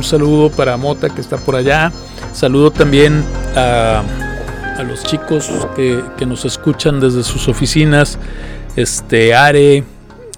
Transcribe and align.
Un 0.00 0.04
saludo 0.04 0.50
para 0.50 0.78
Mota 0.78 1.10
que 1.10 1.20
está 1.20 1.36
por 1.36 1.54
allá. 1.54 1.92
Saludo 2.32 2.70
también 2.70 3.22
a, 3.54 4.02
los 4.88 5.04
chicos 5.04 5.50
que, 5.76 6.02
nos 6.26 6.46
escuchan 6.46 7.00
desde 7.00 7.22
sus 7.22 7.48
oficinas. 7.48 8.18
Este 8.76 9.34
Are, 9.34 9.84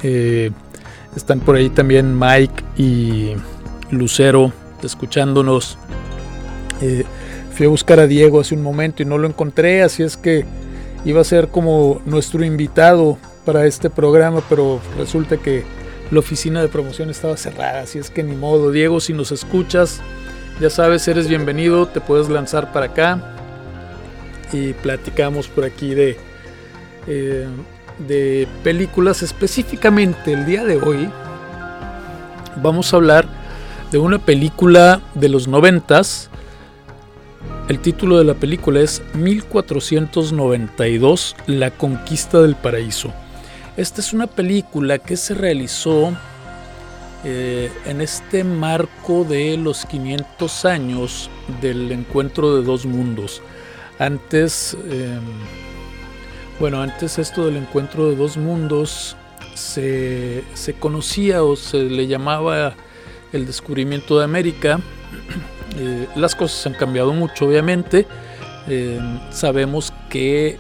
eh, 0.03 0.51
están 1.15 1.39
por 1.39 1.55
ahí 1.55 1.71
también 1.71 2.19
Mike 2.19 2.65
y 2.77 3.35
Lucero 3.93 4.53
escuchándonos. 4.83 5.79
Eh, 6.81 7.05
fui 7.55 7.67
a 7.67 7.69
buscar 7.69 8.01
a 8.01 8.09
Diego 8.09 8.41
hace 8.41 8.57
un 8.57 8.65
momento 8.65 9.05
y 9.05 9.07
no 9.07 9.17
lo 9.17 9.29
encontré, 9.29 9.85
así 9.85 10.03
es 10.03 10.17
que 10.17 10.45
iba 11.05 11.21
a 11.21 11.25
ser 11.25 11.47
como 11.51 12.03
nuestro 12.05 12.45
invitado 12.45 13.17
para 13.45 13.65
este 13.67 13.91
programa, 13.91 14.43
pero 14.49 14.81
resulta 14.99 15.37
que 15.37 15.63
la 16.13 16.21
oficina 16.21 16.61
de 16.61 16.69
promoción 16.69 17.11
estaba 17.11 17.37
cerrada, 17.39 17.81
así 17.81 17.99
es 17.99 18.11
que 18.11 18.23
ni 18.23 18.37
modo. 18.37 18.71
Diego, 18.71 19.01
si 19.01 19.15
nos 19.15 19.33
escuchas, 19.33 20.03
ya 20.61 20.69
sabes, 20.69 21.09
eres 21.09 21.27
bienvenido, 21.27 21.89
te 21.89 22.03
puedes 22.03 22.29
lanzar 22.29 22.71
para 22.71 22.85
acá 22.87 23.35
y 24.53 24.75
platicamos 24.75 25.49
por 25.49 25.65
aquí 25.65 25.95
de, 25.95 26.19
eh, 27.07 27.49
de 28.07 28.47
películas. 28.63 29.23
Específicamente 29.23 30.35
el 30.35 30.45
día 30.45 30.65
de 30.65 30.77
hoy 30.77 31.09
vamos 32.63 32.93
a 32.93 32.97
hablar 32.97 33.27
de 33.91 33.97
una 33.97 34.19
película 34.19 35.01
de 35.15 35.31
los 35.31 35.49
noventas. 35.49 36.29
El 37.69 37.79
título 37.79 38.19
de 38.19 38.25
la 38.25 38.35
película 38.35 38.81
es 38.81 39.01
1492, 39.15 41.37
La 41.47 41.71
Conquista 41.71 42.43
del 42.43 42.55
Paraíso. 42.55 43.15
Esta 43.77 44.03
es 44.03 44.13
una 44.13 44.27
película 44.27 44.99
que 44.99 45.17
se 45.17 45.33
realizó 45.33 46.13
eh, 47.25 47.73
en 47.87 48.03
este 48.03 48.45
marco 48.45 49.25
de 49.25 49.57
los 49.57 49.87
500 49.87 50.65
años 50.67 51.31
del 51.63 51.91
encuentro 51.91 52.55
de 52.55 52.65
dos 52.65 52.85
mundos. 52.85 53.41
Antes, 53.99 54.77
em, 54.91 55.23
bueno, 56.61 56.83
antes 56.83 57.19
esto 57.19 57.47
del 57.47 57.57
encuentro 57.57 58.11
de 58.11 58.17
dos 58.17 58.37
mundos 58.37 59.17
se, 59.55 60.45
conocía 60.79 61.43
o 61.43 61.57
se 61.57 61.79
le 61.79 62.07
llamaba 62.07 62.75
el 63.33 63.47
descubrimiento 63.47 64.19
de 64.19 64.25
América. 64.25 64.81
Eh, 65.75 66.07
las 66.17 66.35
cosas 66.35 66.67
han 66.67 66.75
cambiado 66.75 67.15
mucho, 67.15 67.47
obviamente. 67.47 68.07
Em, 68.69 69.19
sabemos 69.31 69.91
que 70.11 70.59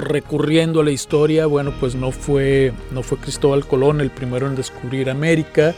recurriendo 0.00 0.80
a 0.80 0.84
la 0.84 0.90
historia, 0.90 1.46
bueno, 1.46 1.72
pues 1.78 1.94
no 1.94 2.12
fue, 2.12 2.72
no 2.90 3.02
fue 3.02 3.18
Cristóbal 3.18 3.66
Colón 3.66 4.00
el 4.00 4.10
primero 4.10 4.46
en 4.46 4.56
descubrir 4.56 5.10
América, 5.10 5.74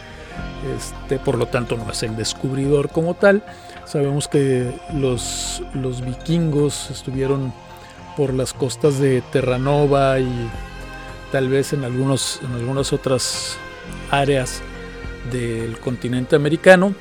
este, 0.77 1.19
por 1.19 1.37
lo 1.37 1.47
tanto 1.47 1.77
no 1.77 1.91
es 1.91 2.03
el 2.03 2.17
descubridor 2.17 2.89
como 2.91 3.15
tal. 3.15 3.43
Sabemos 3.85 4.29
que 4.29 4.73
los, 4.95 5.63
los 5.75 6.05
vikingos 6.05 6.91
estuvieron 6.91 7.53
por 8.17 8.33
las 8.33 8.53
costas 8.53 8.99
de 8.99 9.23
Terranova 9.33 10.19
y 10.21 10.51
tal 11.31 11.49
vez 11.49 11.73
en, 11.73 11.85
algunos, 11.85 12.41
en 12.43 12.53
algunas 12.53 12.93
otras 12.93 13.57
áreas 14.11 14.63
del 15.31 15.79
continente 15.79 16.37
americano. 16.37 16.95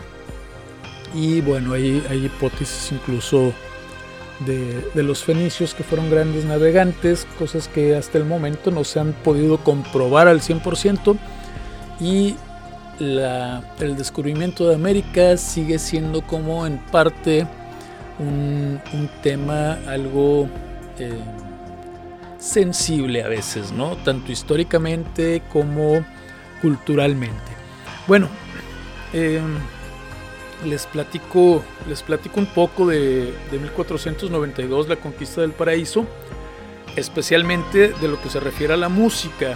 Y 1.14 1.42
bueno, 1.42 1.74
hay, 1.74 2.04
hay 2.10 2.26
hipótesis 2.26 2.92
incluso 2.92 3.54
de, 4.45 5.03
los 5.03 5.23
fenicios 5.23 5.73
que 5.73 5.84
fueron 5.84 6.09
grandes 6.09 6.45
navegantes, 6.45 7.28
cosas 7.38 7.67
que 7.67 7.95
hasta 7.95 8.17
el 8.17 8.25
momento 8.25 8.72
no 8.72 8.84
se 8.84 9.00
han 9.00 9.14
podido 9.14 9.58
comprobar 9.58 10.28
al 10.28 10.42
100% 10.42 11.17
y 12.00 12.36
el 13.00 13.97
descubrimiento 13.97 14.67
de 14.67 14.75
América 14.75 15.38
sigue 15.38 15.80
siendo 15.80 16.22
como 16.22 16.67
en 16.67 16.78
parte 16.78 17.47
un, 18.19 18.80
tema 19.23 19.80
algo 19.88 20.47
eh, 21.00 21.12
sensible 22.38 23.24
a 23.24 23.28
veces, 23.28 23.72
¿no? 23.72 23.96
Tanto 23.97 24.31
históricamente 24.31 25.41
como 25.51 26.06
culturalmente. 26.62 27.51
Bueno, 28.07 28.28
eh, 29.13 29.41
les 30.66 30.86
platico, 30.86 31.64
les 31.88 32.02
platico 32.04 32.40
un 32.40 32.46
poco 32.48 32.88
de, 32.88 33.34
1492, 33.52 34.88
la 34.88 34.96
conquista 34.96 35.42
del 35.42 35.52
paraíso, 35.52 36.06
especialmente 36.96 37.90
de 37.90 38.08
lo 38.08 38.22
que 38.22 38.30
se 38.30 38.40
refiere 38.40 38.74
a 38.74 38.78
la 38.78 38.90
música. 38.90 39.56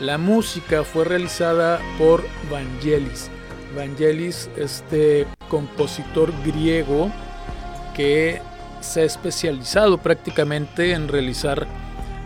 La 0.00 0.16
música 0.16 0.84
fue 0.84 1.04
realizada 1.04 1.80
por 1.98 2.24
Vangelis. 2.50 3.30
Vangelis, 3.76 4.48
este 4.56 5.26
compositor 5.48 6.32
griego 6.44 7.10
que 7.94 8.40
se 8.80 9.00
ha 9.00 9.04
especializado 9.04 9.98
prácticamente 9.98 10.92
en 10.92 11.08
realizar 11.08 11.66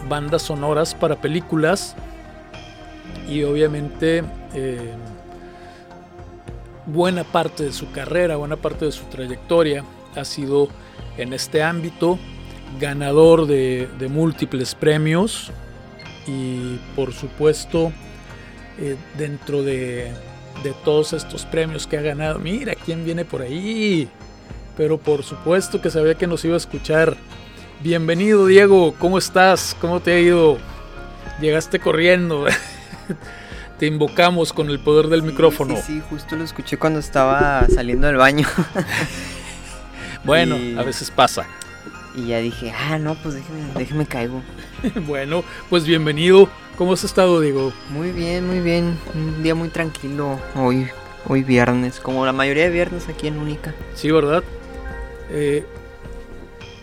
bandas 0.08 0.42
sonoras 0.42 0.94
para 0.94 1.16
películas 1.16 1.96
y 3.28 3.42
obviamente 3.44 4.22
eh, 4.54 4.94
buena 6.86 7.24
parte 7.24 7.64
de 7.64 7.72
su 7.72 7.90
carrera, 7.92 8.36
buena 8.36 8.56
parte 8.56 8.84
de 8.84 8.92
su 8.92 9.04
trayectoria 9.04 9.84
ha 10.14 10.24
sido 10.24 10.68
en 11.16 11.32
este 11.32 11.62
ámbito, 11.62 12.18
ganador 12.80 13.46
de, 13.46 13.88
múltiples 14.10 14.74
premios 14.74 15.50
y 16.26 16.78
por 16.96 17.12
supuesto 17.12 17.92
eh, 18.78 18.96
dentro 19.16 19.62
de, 19.62 20.12
de 20.62 20.74
todos 20.84 21.12
estos 21.12 21.44
premios 21.44 21.86
que 21.86 21.98
ha 21.98 22.02
ganado, 22.02 22.38
mira 22.38 22.74
quién 22.74 23.04
viene 23.04 23.24
por 23.24 23.42
ahí, 23.42 24.08
pero 24.76 24.98
por 24.98 25.22
supuesto 25.22 25.80
que 25.80 25.90
sabía 25.90 26.14
que 26.14 26.26
nos 26.26 26.44
iba 26.44 26.54
a 26.54 26.58
escuchar. 26.58 27.16
Bienvenido 27.80 28.46
Diego, 28.46 28.94
¿cómo 28.98 29.18
estás? 29.18 29.76
¿Cómo 29.80 30.00
te 30.00 30.12
ha 30.12 30.20
ido? 30.20 30.58
Llegaste 31.40 31.78
corriendo. 31.78 32.46
te 33.82 33.88
invocamos 33.88 34.52
con 34.52 34.70
el 34.70 34.78
poder 34.78 35.08
del 35.08 35.24
micrófono. 35.24 35.74
Sí, 35.74 35.82
sí, 35.94 36.02
justo 36.08 36.36
lo 36.36 36.44
escuché 36.44 36.76
cuando 36.76 37.00
estaba 37.00 37.66
saliendo 37.66 38.06
del 38.06 38.14
baño. 38.14 38.46
bueno, 40.24 40.54
a 40.80 40.84
veces 40.84 41.10
pasa. 41.10 41.48
Y 42.14 42.28
ya 42.28 42.38
dije, 42.38 42.70
ah, 42.70 43.00
no, 43.00 43.16
pues 43.16 43.34
déjeme, 43.34 43.60
déjeme 43.74 44.06
caigo. 44.06 44.40
bueno, 45.08 45.42
pues 45.68 45.84
bienvenido. 45.84 46.48
¿Cómo 46.78 46.92
has 46.92 47.02
estado, 47.02 47.40
Diego? 47.40 47.72
Muy 47.90 48.12
bien, 48.12 48.46
muy 48.46 48.60
bien. 48.60 48.96
Un 49.16 49.42
día 49.42 49.56
muy 49.56 49.68
tranquilo 49.68 50.38
hoy, 50.54 50.86
hoy 51.26 51.42
viernes, 51.42 51.98
como 51.98 52.24
la 52.24 52.32
mayoría 52.32 52.66
de 52.66 52.70
viernes 52.70 53.08
aquí 53.08 53.26
en 53.26 53.36
Única. 53.36 53.74
Sí, 53.96 54.12
¿verdad? 54.12 54.44
Eh, 55.28 55.66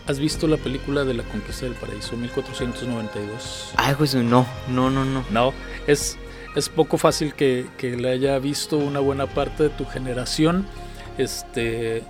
¿Has 0.06 0.18
visto 0.18 0.46
la 0.46 0.58
película 0.58 1.04
de 1.04 1.14
la 1.14 1.22
conquista 1.22 1.64
del 1.64 1.76
paraíso 1.76 2.14
1492? 2.18 3.72
Ay, 3.76 3.94
pues 3.96 4.14
no, 4.14 4.44
no, 4.68 4.90
no, 4.90 5.06
no. 5.06 5.24
No, 5.30 5.54
es 5.86 6.18
es 6.56 6.68
poco 6.68 6.98
fácil 6.98 7.34
que, 7.34 7.66
que 7.78 7.96
le 7.96 8.10
haya 8.10 8.38
visto 8.38 8.76
una 8.76 9.00
buena 9.00 9.26
parte 9.26 9.64
de 9.64 9.68
tu 9.70 9.84
generación. 9.84 10.66
Este, 11.18 12.02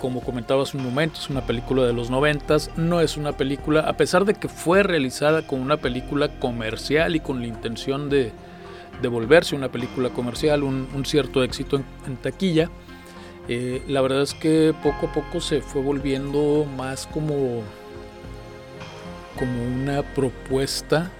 como 0.00 0.20
comentaba 0.20 0.62
hace 0.62 0.76
un 0.76 0.84
momento, 0.84 1.18
es 1.18 1.28
una 1.30 1.42
película 1.42 1.84
de 1.84 1.92
los 1.92 2.10
noventas, 2.10 2.70
no 2.76 3.00
es 3.00 3.16
una 3.16 3.32
película, 3.32 3.80
a 3.80 3.96
pesar 3.96 4.24
de 4.24 4.34
que 4.34 4.48
fue 4.48 4.82
realizada 4.82 5.46
como 5.46 5.62
una 5.62 5.78
película 5.78 6.28
comercial 6.38 7.16
y 7.16 7.20
con 7.20 7.40
la 7.40 7.46
intención 7.46 8.08
de, 8.08 8.32
de 9.02 9.08
volverse 9.08 9.54
una 9.54 9.70
película 9.70 10.10
comercial, 10.10 10.62
un, 10.62 11.04
cierto 11.04 11.42
éxito 11.42 11.82
en, 12.06 12.16
taquilla, 12.16 12.70
eh, 13.48 13.82
la 13.88 14.00
verdad 14.00 14.22
es 14.22 14.34
que 14.34 14.74
poco 14.82 15.06
a 15.06 15.12
poco 15.12 15.40
se 15.40 15.60
fue 15.60 15.82
volviendo 15.82 16.66
más 16.76 17.06
como, 17.06 17.62
como 19.38 19.64
una 19.64 20.02
propuesta 20.02 21.10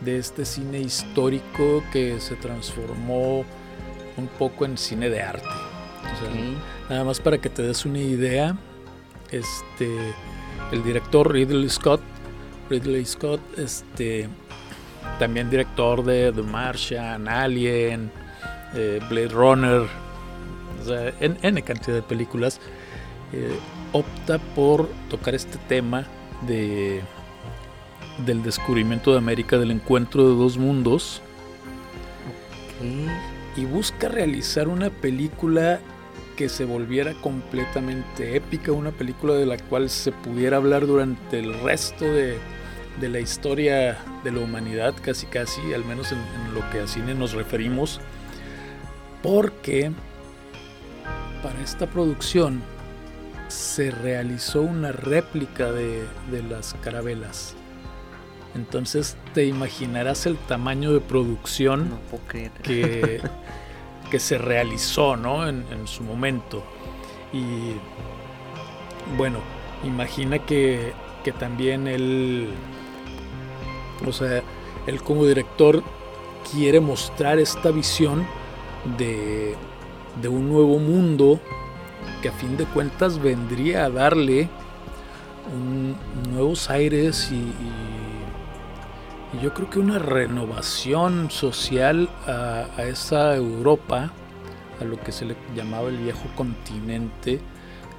de 0.00 0.18
este 0.18 0.44
cine 0.44 0.80
histórico 0.80 1.82
que 1.92 2.20
se 2.20 2.36
transformó 2.36 3.44
un 4.16 4.28
poco 4.38 4.64
en 4.64 4.78
cine 4.78 5.08
de 5.08 5.22
arte. 5.22 5.48
Nada 6.88 7.04
más 7.04 7.20
para 7.20 7.38
que 7.38 7.50
te 7.50 7.62
des 7.62 7.84
una 7.84 7.98
idea, 7.98 8.56
este, 9.30 10.14
el 10.72 10.84
director 10.84 11.30
Ridley 11.30 11.68
Scott, 11.68 12.00
Ridley 12.70 13.04
Scott, 13.04 13.40
este, 13.58 14.28
también 15.18 15.50
director 15.50 16.04
de 16.04 16.32
The 16.32 16.42
Martian, 16.42 17.28
Alien, 17.28 18.10
eh, 18.74 19.00
Blade 19.08 19.28
Runner, 19.28 19.82
o 20.80 20.84
sea, 20.84 21.12
en 21.20 21.38
N 21.42 21.60
cantidad 21.62 21.96
de 21.96 22.02
películas, 22.02 22.60
eh, 23.32 23.58
opta 23.92 24.38
por 24.54 24.88
tocar 25.10 25.34
este 25.34 25.58
tema 25.68 26.06
de 26.46 27.02
del 28.24 28.42
descubrimiento 28.42 29.12
de 29.12 29.18
América, 29.18 29.58
del 29.58 29.70
encuentro 29.70 30.28
de 30.28 30.36
dos 30.36 30.56
mundos. 30.56 31.22
Y 33.56 33.64
busca 33.64 34.08
realizar 34.08 34.68
una 34.68 34.90
película 34.90 35.80
que 36.36 36.48
se 36.48 36.66
volviera 36.66 37.14
completamente 37.14 38.36
épica, 38.36 38.70
una 38.70 38.92
película 38.92 39.34
de 39.34 39.46
la 39.46 39.56
cual 39.56 39.88
se 39.88 40.12
pudiera 40.12 40.58
hablar 40.58 40.86
durante 40.86 41.38
el 41.38 41.58
resto 41.60 42.04
de, 42.04 42.38
la 43.00 43.18
historia 43.18 43.98
de 44.22 44.32
la 44.32 44.40
humanidad, 44.40 44.94
casi 45.02 45.26
casi, 45.26 45.72
al 45.72 45.84
menos 45.84 46.12
en, 46.12 46.18
lo 46.54 46.68
que 46.70 46.80
a 46.80 46.86
cine 46.86 47.14
nos 47.14 47.32
referimos, 47.32 48.00
porque 49.22 49.90
para 51.42 51.60
esta 51.62 51.86
producción 51.86 52.62
se 53.48 53.90
realizó 53.90 54.62
una 54.62 54.92
réplica 54.92 55.72
de, 55.72 56.04
de 56.30 56.42
las 56.42 56.74
carabelas. 56.82 57.56
Entonces 58.56 59.18
te 59.34 59.44
imaginarás 59.44 60.24
el 60.24 60.38
tamaño 60.38 60.92
de 60.94 61.00
producción 61.00 61.98
que, 62.30 62.50
que, 64.10 64.18
se 64.18 64.38
realizó 64.38 65.14
¿no? 65.16 65.46
en, 65.46 65.66
en, 65.70 65.86
su 65.86 66.02
momento. 66.02 66.64
Y 67.34 67.74
bueno, 69.18 69.40
imagina 69.84 70.38
que, 70.38 70.94
que 71.22 71.32
también 71.32 71.86
él, 71.86 72.48
o 74.06 74.12
sea, 74.12 74.42
él 74.86 75.02
como 75.02 75.26
director 75.26 75.82
quiere 76.50 76.80
mostrar 76.80 77.38
esta 77.38 77.70
visión 77.70 78.26
de, 78.96 79.54
de 80.22 80.28
un 80.28 80.48
nuevo 80.48 80.78
mundo 80.78 81.40
que 82.22 82.30
a 82.30 82.32
fin 82.32 82.56
de 82.56 82.64
cuentas 82.64 83.18
vendría 83.18 83.84
a 83.84 83.90
darle 83.90 84.48
un, 85.52 85.94
nuevos 86.32 86.70
aires 86.70 87.30
y, 87.30 87.52
yo 89.40 89.52
creo 89.54 89.70
que 89.70 89.78
una 89.78 89.98
renovación 89.98 91.30
social 91.30 92.08
a, 92.26 92.66
esa 92.82 93.36
Europa, 93.36 94.10
a 94.80 94.84
lo 94.84 95.00
que 95.00 95.12
se 95.12 95.24
le 95.24 95.36
llamaba 95.54 95.88
el 95.88 95.98
viejo 95.98 96.28
continente, 96.34 97.40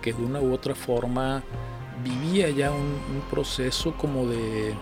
que 0.02 0.14
de 0.14 0.24
una 0.24 0.40
u 0.40 0.54
otra 0.54 0.76
forma 0.76 1.44
vivía 2.04 2.50
ya 2.50 2.72
un, 2.72 3.22
proceso 3.30 3.94
como 3.94 4.26
de... 4.26 4.74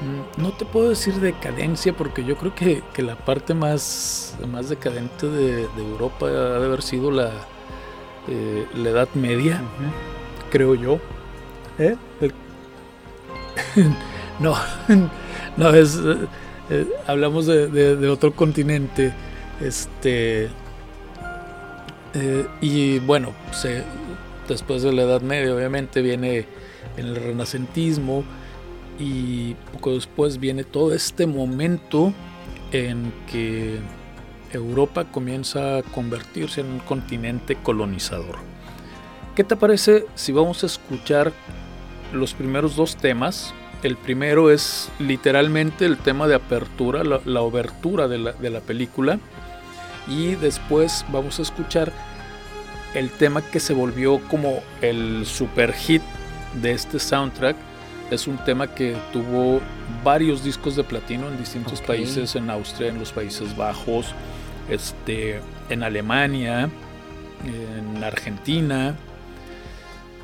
Mm, 0.00 0.42
no 0.42 0.52
te 0.52 0.64
puedo 0.64 0.90
decir 0.90 1.14
decadencia 1.14 1.92
porque 1.92 2.24
yo 2.24 2.36
creo 2.36 2.54
que, 2.54 2.82
la 3.02 3.16
parte 3.16 3.54
más, 3.54 4.36
más 4.48 4.68
decadente 4.68 5.28
de, 5.28 5.68
de 5.68 5.82
Europa 5.90 6.26
ha 6.26 6.58
de 6.58 6.66
haber 6.66 6.82
sido 6.82 7.10
la, 7.10 7.30
eh, 8.28 8.66
la 8.74 8.90
Edad 8.90 9.08
Media, 9.14 9.62
creo 10.50 10.74
yo. 10.74 10.98
¿Eh? 11.78 11.96
no, 14.40 14.54
no 15.56 15.74
es. 15.74 15.98
Eh, 16.70 16.86
hablamos 17.06 17.46
de, 17.46 18.08
otro 18.08 18.32
continente. 18.32 19.12
Este. 19.60 20.48
y 22.60 22.98
bueno, 23.00 23.32
después 24.48 24.82
de 24.82 24.92
la 24.92 25.02
Edad 25.02 25.22
Media, 25.22 25.54
obviamente, 25.54 26.02
viene 26.02 26.46
el 26.96 27.16
renacentismo. 27.16 28.24
Y 28.98 29.54
poco 29.72 29.94
después 29.94 30.38
viene 30.38 30.64
todo 30.64 30.94
este 30.94 31.26
momento 31.26 32.14
en 32.72 33.12
que 33.30 33.78
Europa 34.52 35.04
comienza 35.04 35.78
a 35.78 35.82
convertirse 35.82 36.62
en 36.62 36.68
un 36.68 36.78
continente 36.80 37.56
colonizador. 37.56 38.36
¿Qué 39.34 39.44
te 39.44 39.56
parece 39.56 40.06
si 40.14 40.32
vamos 40.32 40.62
a 40.62 40.66
escuchar 40.66 41.32
los 42.12 42.32
primeros 42.32 42.74
dos 42.76 42.96
temas? 42.96 43.52
El 43.82 43.96
primero 43.96 44.50
es 44.50 44.90
literalmente 44.98 45.84
el 45.84 45.98
tema 45.98 46.26
de 46.26 46.34
apertura, 46.34 47.04
la, 47.04 47.20
la 47.24 47.42
obertura 47.42 48.08
de 48.08 48.18
la, 48.18 48.32
de 48.32 48.50
la 48.50 48.60
película. 48.60 49.18
Y 50.08 50.34
después 50.36 51.04
vamos 51.12 51.38
a 51.38 51.42
escuchar 51.42 51.92
el 52.94 53.10
tema 53.10 53.42
que 53.42 53.60
se 53.60 53.74
volvió 53.74 54.20
como 54.28 54.60
el 54.80 55.26
super 55.26 55.72
hit 55.72 56.02
de 56.62 56.72
este 56.72 56.98
soundtrack. 56.98 57.56
Es 58.10 58.26
un 58.26 58.38
tema 58.38 58.68
que 58.68 58.96
tuvo 59.12 59.60
varios 60.04 60.44
discos 60.44 60.76
de 60.76 60.84
platino 60.84 61.28
en 61.28 61.36
distintos 61.36 61.82
países, 61.82 62.36
en 62.36 62.48
Austria, 62.50 62.88
en 62.88 62.98
los 63.00 63.12
Países 63.12 63.56
Bajos, 63.56 64.14
este, 64.70 65.40
en 65.68 65.82
Alemania, 65.82 66.70
en 67.44 68.04
Argentina. 68.04 68.94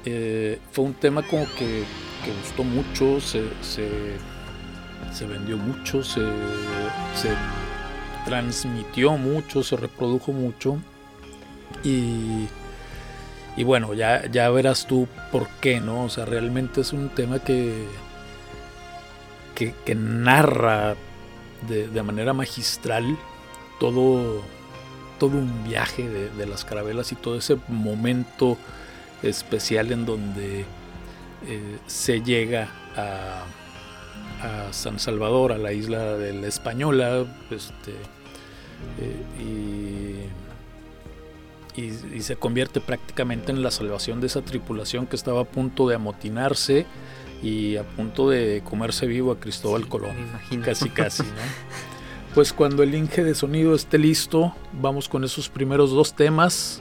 Eh, 0.04 0.60
fue 0.70 0.84
un 0.84 0.94
tema 0.94 1.22
como 1.22 1.44
que, 1.58 1.84
gustó 2.30 2.64
mucho, 2.64 3.20
se, 3.20 3.44
se, 3.62 5.26
vendió 5.26 5.56
mucho, 5.56 6.02
se, 6.02 6.20
transmitió 8.24 9.16
mucho, 9.16 9.62
se 9.62 9.76
reprodujo 9.76 10.32
mucho. 10.32 10.78
Y, 11.82 12.46
y 13.56 13.64
bueno, 13.64 13.94
ya, 13.94 14.26
ya 14.30 14.48
verás 14.50 14.86
tú 14.86 15.08
por 15.30 15.48
qué, 15.60 15.80
¿no? 15.80 16.04
O 16.04 16.08
sea, 16.08 16.24
realmente 16.24 16.82
es 16.82 16.92
un 16.92 17.08
tema 17.08 17.38
que, 17.40 17.86
que, 19.54 19.94
narra 19.94 20.94
de, 21.68 21.88
de 21.88 22.02
manera 22.02 22.32
magistral 22.32 23.16
todo, 23.82 24.42
todo 25.18 25.38
un 25.38 25.64
viaje 25.64 26.08
de, 26.08 26.46
las 26.46 26.64
carabelas 26.64 27.10
y 27.10 27.16
todo 27.16 27.36
ese 27.36 27.56
momento 27.66 28.56
especial 29.24 29.90
en 29.90 30.06
donde 30.06 30.64
eh, 31.46 31.78
se 31.86 32.22
llega 32.22 32.68
a, 32.96 33.44
San 34.72 34.98
Salvador, 34.98 35.52
a 35.52 35.58
la 35.58 35.72
isla 35.72 36.16
de 36.16 36.32
la 36.32 36.48
Española, 36.48 37.24
este, 37.50 37.92
eh, 38.98 40.26
y, 41.76 41.80
y, 41.80 42.22
se 42.22 42.34
convierte 42.34 42.80
prácticamente 42.80 43.52
en 43.52 43.62
la 43.62 43.70
salvación 43.70 44.20
de 44.20 44.26
esa 44.26 44.42
tripulación 44.42 45.06
que 45.06 45.14
estaba 45.14 45.42
a 45.42 45.44
punto 45.44 45.88
de 45.88 45.94
amotinarse 45.94 46.86
y 47.40 47.76
a 47.76 47.84
punto 47.84 48.30
de 48.30 48.62
comerse 48.64 49.06
vivo 49.06 49.30
a 49.30 49.38
Cristóbal 49.38 49.88
Colón. 49.88 50.16
Casi, 50.64 50.88
casi, 50.90 51.22
¿no? 51.22 51.28
pues 52.34 52.52
cuando 52.52 52.82
el 52.82 52.94
Inge 52.94 53.22
de 53.22 53.34
sonido 53.34 53.74
esté 53.74 53.98
listo, 53.98 54.54
vamos 54.72 55.08
con 55.08 55.22
esos 55.22 55.48
primeros 55.48 55.90
dos 55.90 56.14
temas. 56.14 56.80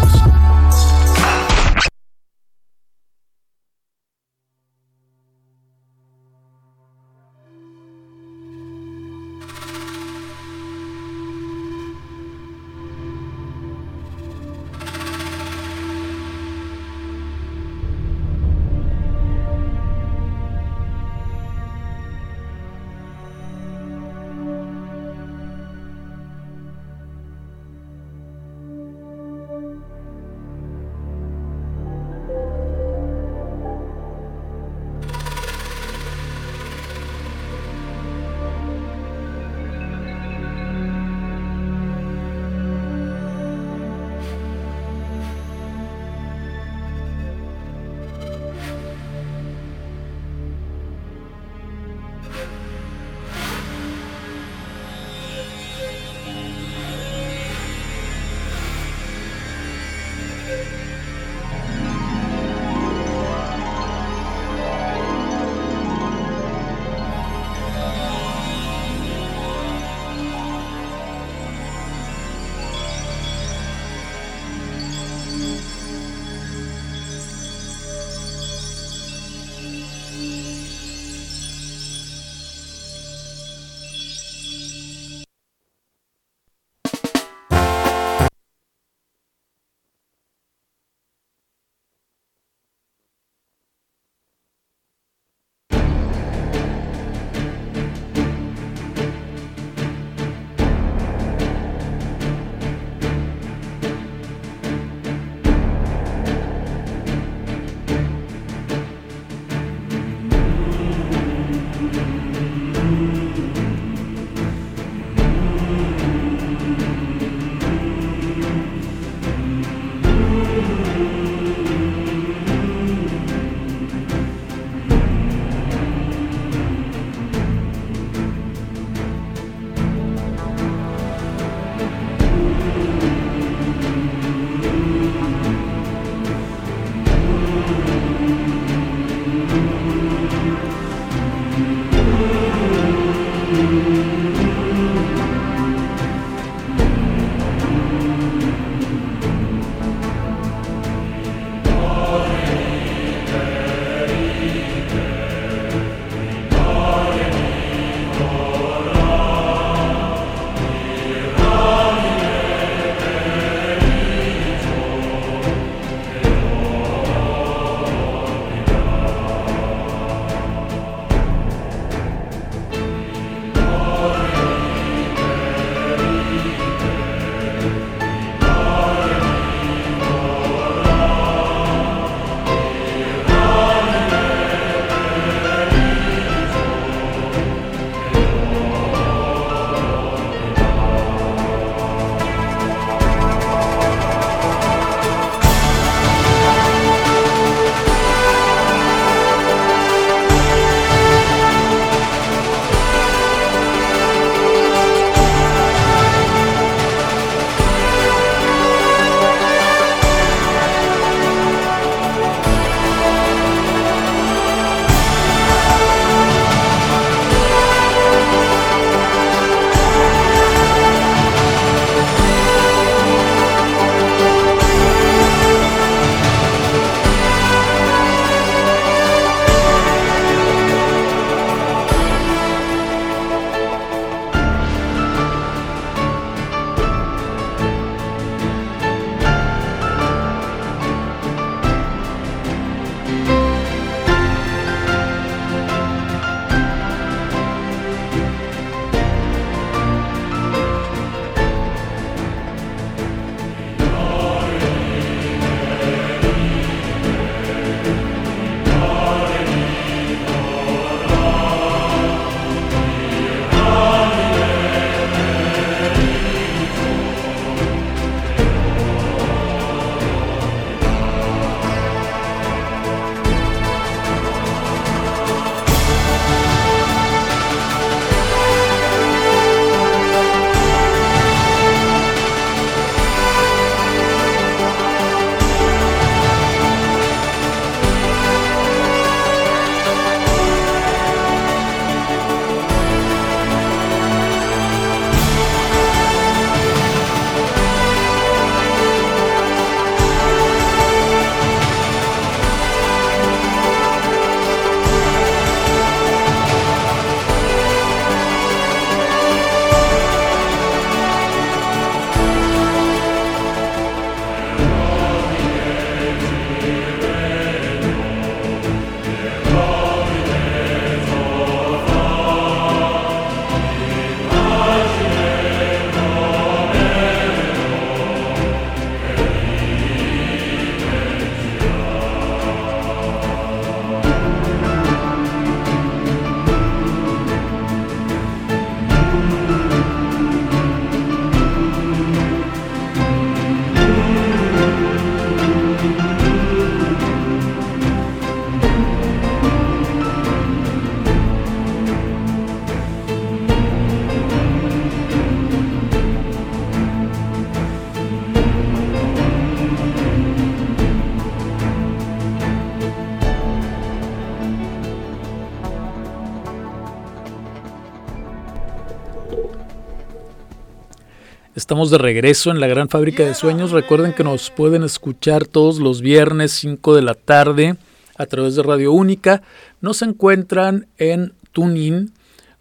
Estamos 371.71 371.89
de 371.89 371.99
regreso 371.99 372.51
en 372.51 372.59
la 372.59 372.67
Gran 372.67 372.89
Fábrica 372.89 373.23
de 373.23 373.33
Sueños. 373.33 373.71
Recuerden 373.71 374.11
que 374.11 374.25
nos 374.25 374.49
pueden 374.49 374.83
escuchar 374.83 375.47
todos 375.47 375.79
los 375.79 376.01
viernes 376.01 376.51
5 376.51 376.93
de 376.93 377.01
la 377.01 377.13
tarde 377.13 377.77
a 378.17 378.25
través 378.25 378.57
de 378.57 378.63
Radio 378.63 378.91
Única. 378.91 379.41
Nos 379.79 380.01
encuentran 380.01 380.87
en 380.97 381.31
TuneIn 381.53 382.11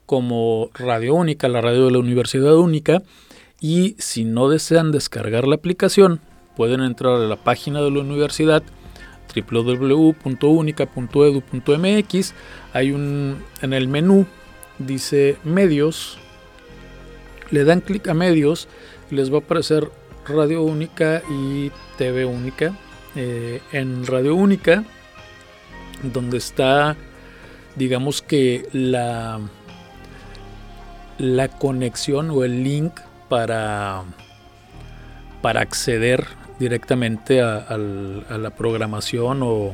como 0.06 0.70
Radio 0.74 1.16
Única, 1.16 1.48
la 1.48 1.60
radio 1.60 1.86
de 1.86 1.90
la 1.90 1.98
Universidad 1.98 2.54
Única. 2.54 3.02
Y 3.60 3.96
si 3.98 4.24
no 4.24 4.48
desean 4.48 4.92
descargar 4.92 5.48
la 5.48 5.56
aplicación, 5.56 6.20
pueden 6.54 6.80
entrar 6.80 7.14
a 7.14 7.26
la 7.26 7.34
página 7.34 7.82
de 7.82 7.90
la 7.90 8.02
universidad 8.02 8.62
www.unica.edu.mx. 9.34 12.34
Hay 12.72 12.92
un 12.92 13.38
en 13.60 13.72
el 13.72 13.88
menú 13.88 14.24
dice 14.78 15.36
medios 15.42 16.20
le 17.50 17.64
dan 17.64 17.80
clic 17.80 18.08
a 18.08 18.14
medios, 18.14 18.68
les 19.10 19.32
va 19.32 19.36
a 19.36 19.40
aparecer 19.40 19.90
Radio 20.26 20.62
Única 20.62 21.22
y 21.30 21.70
TV 21.98 22.24
Única. 22.24 22.74
Eh, 23.16 23.60
en 23.72 24.06
Radio 24.06 24.36
Única, 24.36 24.84
donde 26.02 26.38
está, 26.38 26.96
digamos 27.74 28.22
que 28.22 28.68
la, 28.72 29.40
la 31.18 31.48
conexión 31.48 32.30
o 32.30 32.44
el 32.44 32.62
link 32.62 32.92
para, 33.28 34.04
para 35.42 35.60
acceder 35.60 36.24
directamente 36.60 37.42
a, 37.42 37.76
la 37.76 38.50
programación 38.56 39.40
o, 39.42 39.72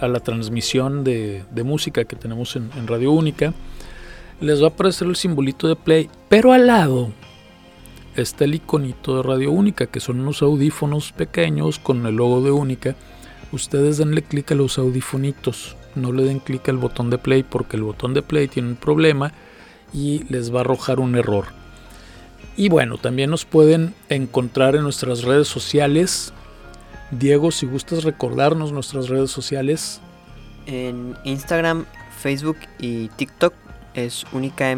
a, 0.00 0.06
la 0.06 0.20
transmisión 0.20 1.02
de, 1.02 1.44
música 1.64 2.04
que 2.04 2.14
tenemos 2.14 2.54
en 2.54 2.86
Radio 2.86 3.10
Única 3.10 3.52
les 4.42 4.60
va 4.60 4.66
a 4.66 4.70
aparecer 4.70 5.08
el 5.08 5.16
simbolito 5.16 5.68
de 5.68 5.76
play, 5.76 6.10
pero 6.28 6.52
al 6.52 6.66
lado 6.66 7.12
está 8.16 8.44
el 8.44 8.54
iconito 8.54 9.16
de 9.16 9.22
radio 9.22 9.50
única, 9.50 9.86
que 9.86 10.00
son 10.00 10.20
unos 10.20 10.42
audífonos 10.42 11.12
pequeños 11.12 11.78
con 11.78 12.04
el 12.06 12.16
logo 12.16 12.42
de 12.42 12.50
única. 12.50 12.94
Ustedes 13.52 13.98
denle 13.98 14.22
clic 14.22 14.52
a 14.52 14.54
los 14.54 14.78
audifonitos, 14.78 15.76
no 15.94 16.12
le 16.12 16.24
den 16.24 16.40
clic 16.40 16.68
al 16.68 16.78
botón 16.78 17.10
de 17.10 17.18
play 17.18 17.42
porque 17.42 17.76
el 17.76 17.82
botón 17.82 18.14
de 18.14 18.22
play 18.22 18.48
tiene 18.48 18.68
un 18.68 18.76
problema 18.76 19.32
y 19.92 20.24
les 20.28 20.52
va 20.54 20.58
a 20.58 20.60
arrojar 20.62 21.00
un 21.00 21.16
error. 21.16 21.46
Y 22.56 22.68
bueno, 22.68 22.98
también 22.98 23.30
nos 23.30 23.44
pueden 23.44 23.94
encontrar 24.08 24.76
en 24.76 24.82
nuestras 24.82 25.22
redes 25.22 25.48
sociales. 25.48 26.32
Diego, 27.10 27.50
si 27.50 27.66
gustas 27.66 28.04
recordarnos 28.04 28.72
nuestras 28.72 29.08
redes 29.08 29.30
sociales. 29.30 30.00
En 30.66 31.16
Instagram, 31.24 31.86
Facebook 32.20 32.58
y 32.78 33.08
TikTok 33.08 33.54
es 33.94 34.24
Única 34.32 34.70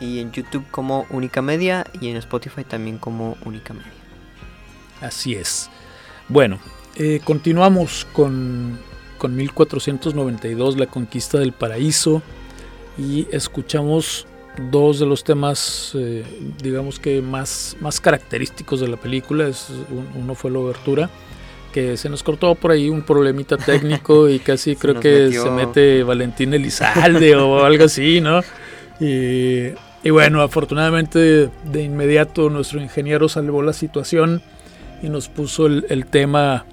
y 0.00 0.20
en 0.20 0.32
YouTube 0.32 0.64
como 0.70 1.06
Única 1.10 1.42
Media 1.42 1.86
y 2.00 2.08
en 2.08 2.16
Spotify 2.16 2.64
también 2.64 2.98
como 2.98 3.36
Única 3.44 3.74
Media. 3.74 3.92
Así 5.00 5.34
es. 5.34 5.70
Bueno, 6.28 6.58
eh, 6.96 7.20
continuamos 7.24 8.06
con, 8.12 8.78
con 9.16 9.34
1492, 9.36 10.76
la 10.76 10.86
conquista 10.86 11.38
del 11.38 11.52
paraíso, 11.52 12.22
y 12.98 13.28
escuchamos 13.30 14.26
dos 14.70 14.98
de 14.98 15.06
los 15.06 15.22
temas, 15.22 15.92
eh, 15.94 16.24
digamos 16.62 16.98
que 16.98 17.22
más, 17.22 17.76
más 17.80 18.00
característicos 18.00 18.80
de 18.80 18.88
la 18.88 18.96
película. 18.96 19.46
Es, 19.46 19.68
uno 20.16 20.34
fue 20.34 20.50
la 20.50 20.58
obertura 20.58 21.10
que 21.72 21.96
se 21.96 22.08
nos 22.08 22.22
cortó 22.22 22.54
por 22.54 22.70
ahí 22.70 22.88
un 22.88 23.02
problemita 23.02 23.56
técnico 23.56 24.28
y 24.28 24.38
casi 24.40 24.74
creo 24.74 24.98
que 24.98 25.30
se 25.32 25.50
mete 25.50 26.02
Valentín 26.02 26.54
Elizalde 26.54 27.36
o 27.36 27.64
algo 27.64 27.84
así, 27.84 28.20
¿no? 28.20 28.40
Y, 29.00 29.74
bueno, 30.10 30.42
afortunadamente 30.42 31.50
de 31.64 31.82
inmediato 31.82 32.50
nuestro 32.50 32.80
ingeniero 32.80 33.28
salvó 33.28 33.62
la 33.62 33.72
situación 33.72 34.42
y 35.02 35.08
nos 35.08 35.28
puso 35.28 35.66
el, 35.66 36.06
tema, 36.06 36.64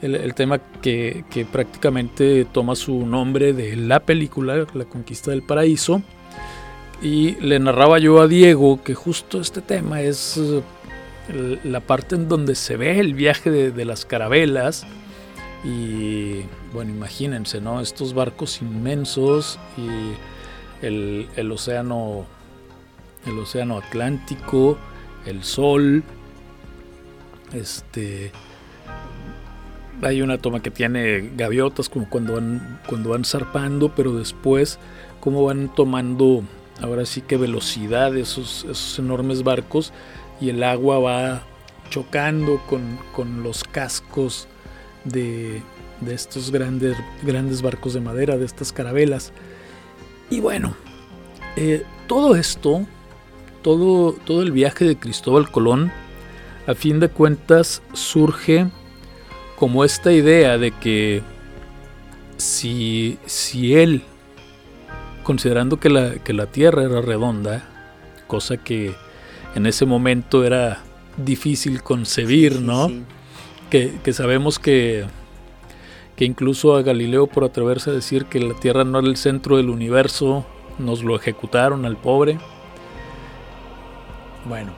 el, 0.00 0.34
tema 0.34 0.58
que, 0.80 1.24
que, 1.30 1.44
prácticamente 1.44 2.44
toma 2.44 2.76
su 2.76 3.06
nombre 3.06 3.52
de 3.52 3.76
la 3.76 4.00
película, 4.00 4.66
La 4.74 4.84
Conquista 4.84 5.30
del 5.30 5.42
Paraíso. 5.42 6.02
Y 7.02 7.32
le 7.40 7.58
narraba 7.58 7.98
yo 7.98 8.20
a 8.20 8.28
Diego 8.28 8.82
que 8.82 8.94
justo 8.94 9.40
este 9.40 9.60
tema 9.60 10.02
es 10.02 10.40
la 11.64 11.80
parte 11.80 12.14
en 12.14 12.28
donde 12.28 12.54
se 12.54 12.76
ve 12.76 13.00
el 13.00 13.14
viaje 13.14 13.50
de, 13.50 13.84
las 13.84 14.04
carabelas. 14.04 14.86
Y 15.64 16.42
bueno, 16.72 16.92
imagínense, 16.92 17.60
¿no? 17.60 17.80
Estos 17.80 18.14
barcos 18.14 18.62
inmensos 18.62 19.58
y 19.76 20.86
el 20.86 21.52
océano, 21.52 22.24
el 23.26 23.38
océano 23.38 23.78
Atlántico, 23.78 24.78
el 25.26 25.42
sol. 25.44 26.02
Este, 27.52 28.32
hay 30.02 30.22
una 30.22 30.38
toma 30.38 30.60
que 30.60 30.70
tiene 30.70 31.30
gaviotas 31.36 31.88
como 31.88 32.08
cuando 32.08 32.34
van, 32.34 32.80
cuando 32.88 33.10
van 33.10 33.24
zarpando, 33.24 33.94
pero 33.94 34.14
después 34.14 34.78
como 35.20 35.44
van 35.44 35.72
tomando 35.72 36.42
ahora 36.80 37.06
sí 37.06 37.20
que 37.20 37.36
velocidad 37.36 38.16
esos, 38.16 38.64
esos 38.64 38.98
enormes 38.98 39.44
barcos 39.44 39.92
y 40.40 40.48
el 40.48 40.62
agua 40.64 40.98
va 40.98 41.42
chocando 41.90 42.60
con, 42.66 43.42
los 43.42 43.64
cascos 43.64 44.48
de, 45.04 45.62
estos 46.08 46.50
grandes, 46.50 46.96
grandes 47.22 47.62
barcos 47.62 47.94
de 47.94 48.00
madera, 48.00 48.36
de 48.38 48.46
estas 48.46 48.72
carabelas. 48.72 49.32
Y 50.30 50.40
bueno, 50.40 50.74
eh, 51.54 51.84
todo 52.08 52.34
esto, 52.34 52.86
todo, 53.62 54.12
todo 54.12 54.42
el 54.42 54.52
viaje 54.52 54.84
de 54.84 54.96
Cristóbal 54.96 55.50
Colón, 55.50 55.92
a 56.66 56.74
fin 56.74 57.00
de 57.00 57.08
cuentas 57.08 57.82
surge 57.92 58.66
como 59.56 59.84
esta 59.84 60.12
idea 60.12 60.58
de 60.58 60.72
que 60.72 61.22
si, 62.36 63.18
si 63.26 63.74
él, 63.74 64.02
considerando 65.22 65.78
que 65.78 65.88
la, 65.88 66.14
que 66.14 66.32
la 66.32 66.46
Tierra 66.46 66.82
era 66.82 67.00
redonda, 67.00 67.68
cosa 68.26 68.56
que 68.56 68.94
en 69.54 69.66
ese 69.66 69.86
momento 69.86 70.44
era 70.44 70.82
difícil 71.16 71.82
concebir, 71.82 72.60
¿no? 72.60 72.90
Que, 73.70 74.12
sabemos 74.12 74.58
que, 74.58 75.06
que 76.16 76.24
incluso 76.24 76.76
a 76.76 76.82
Galileo 76.82 77.26
por 77.26 77.44
atreverse 77.44 77.90
a 77.90 77.94
decir 77.94 78.26
que 78.26 78.40
la 78.40 78.54
Tierra 78.54 78.84
no 78.84 78.98
era 78.98 79.08
el 79.08 79.16
centro 79.16 79.56
del 79.56 79.70
universo, 79.70 80.44
nos 80.78 81.02
lo 81.02 81.16
ejecutaron 81.16 81.86
al 81.86 81.96
pobre. 81.96 82.38
Bueno, 84.44 84.72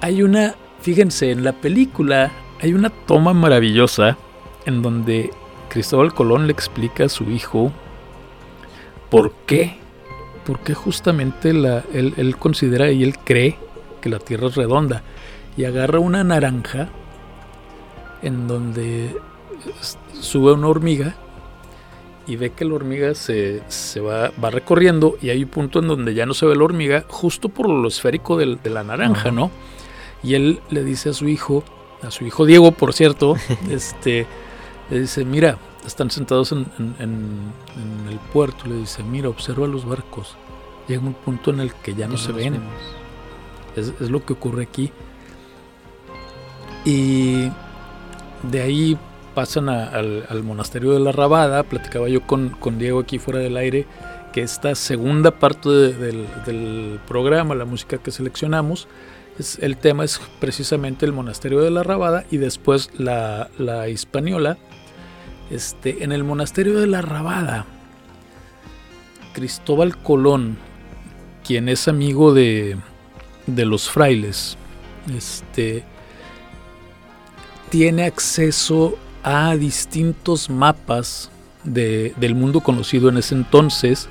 hay 0.00 0.22
una, 0.22 0.54
fíjense, 0.80 1.30
en 1.30 1.44
la 1.44 1.52
película 1.52 2.30
hay 2.60 2.72
una 2.72 2.90
toma 2.90 3.32
maravillosa 3.34 4.16
en 4.64 4.82
donde 4.82 5.30
Cristóbal 5.68 6.14
Colón 6.14 6.46
le 6.46 6.52
explica 6.52 7.04
a 7.04 7.08
su 7.08 7.24
hijo 7.30 7.72
por 9.10 9.32
qué, 9.46 9.76
por 10.44 10.60
qué 10.60 10.74
justamente 10.74 11.52
la, 11.52 11.84
él, 11.92 12.14
él 12.16 12.36
considera 12.36 12.90
y 12.90 13.02
él 13.02 13.18
cree 13.18 13.58
que 14.00 14.08
la 14.08 14.18
Tierra 14.18 14.48
es 14.48 14.54
redonda, 14.54 15.02
y 15.56 15.64
agarra 15.64 15.98
una 15.98 16.22
naranja 16.22 16.88
en 18.22 18.46
donde 18.46 19.16
sube 20.20 20.52
una 20.52 20.68
hormiga 20.68 21.16
y 22.28 22.36
ve 22.36 22.50
que 22.50 22.66
la 22.66 22.74
hormiga 22.74 23.14
se, 23.14 23.62
va, 24.00 24.30
va, 24.42 24.50
recorriendo 24.50 25.16
y 25.22 25.30
hay 25.30 25.42
un 25.42 25.48
punto 25.48 25.78
en 25.78 25.88
donde 25.88 26.12
ya 26.12 26.26
no 26.26 26.34
se 26.34 26.44
ve 26.44 26.54
la 26.54 26.62
hormiga, 26.62 27.04
justo 27.08 27.48
por 27.48 27.68
lo 27.68 27.88
esférico 27.88 28.36
de, 28.36 28.58
la 28.68 28.84
naranja, 28.84 29.30
¿no? 29.30 29.50
Y 30.22 30.34
él 30.34 30.60
le 30.68 30.84
dice 30.84 31.08
a 31.08 31.12
su 31.14 31.26
hijo, 31.26 31.64
a 32.02 32.10
su 32.10 32.26
hijo 32.26 32.44
Diego, 32.44 32.70
por 32.72 32.92
cierto, 32.92 33.34
este, 33.70 34.26
le 34.90 35.00
dice, 35.00 35.24
mira, 35.24 35.58
están 35.86 36.10
sentados 36.10 36.52
en, 36.52 36.66
el 38.10 38.18
puerto, 38.32 38.66
le 38.66 38.76
dice, 38.76 39.02
mira, 39.02 39.30
observa 39.30 39.66
los 39.66 39.86
barcos. 39.86 40.36
Llega 40.86 41.00
un 41.00 41.14
punto 41.14 41.50
en 41.50 41.60
el 41.60 41.72
que 41.72 41.94
ya 41.94 42.06
no, 42.08 42.18
se 42.18 42.32
ven. 42.32 42.60
Es, 43.74 44.10
lo 44.10 44.24
que 44.24 44.34
ocurre 44.34 44.64
aquí. 44.64 44.92
Y 46.84 47.50
de 48.42 48.62
ahí 48.62 48.98
pasan 49.38 49.68
al, 49.68 50.42
monasterio 50.42 50.90
de 50.90 50.98
la 50.98 51.12
Rabada. 51.12 51.62
Platicaba 51.62 52.08
yo 52.08 52.26
con, 52.26 52.56
Diego 52.76 52.98
aquí 52.98 53.20
fuera 53.20 53.38
del 53.38 53.56
aire 53.56 53.86
que 54.32 54.42
esta 54.42 54.74
segunda 54.74 55.30
parte 55.30 55.68
del, 55.68 56.98
programa, 57.06 57.54
la 57.54 57.64
música 57.64 57.98
que 57.98 58.10
seleccionamos, 58.10 58.88
el 59.60 59.76
tema 59.76 60.02
es 60.02 60.20
precisamente 60.40 61.06
el 61.06 61.12
monasterio 61.12 61.60
de 61.60 61.70
la 61.70 61.84
Rabada 61.84 62.24
y 62.32 62.38
después 62.38 62.90
la, 62.98 63.48
la 63.58 63.88
hispaniola. 63.88 64.58
Este, 65.52 66.02
en 66.02 66.10
el 66.10 66.24
monasterio 66.24 66.80
de 66.80 66.88
la 66.88 67.00
Rabada, 67.00 67.64
Cristóbal 69.34 69.96
Colón, 69.98 70.58
quien 71.46 71.68
es 71.68 71.86
amigo 71.86 72.34
de, 72.34 72.76
de 73.46 73.64
los 73.64 73.88
frailes, 73.88 74.58
este, 75.16 75.84
tiene 77.70 78.02
acceso 78.02 78.98
a 79.22 79.56
distintos 79.56 80.50
mapas 80.50 81.30
del 81.64 82.34
mundo 82.34 82.60
conocido 82.60 83.08
en 83.08 83.18
ese 83.18 83.34
entonces. 83.34 84.08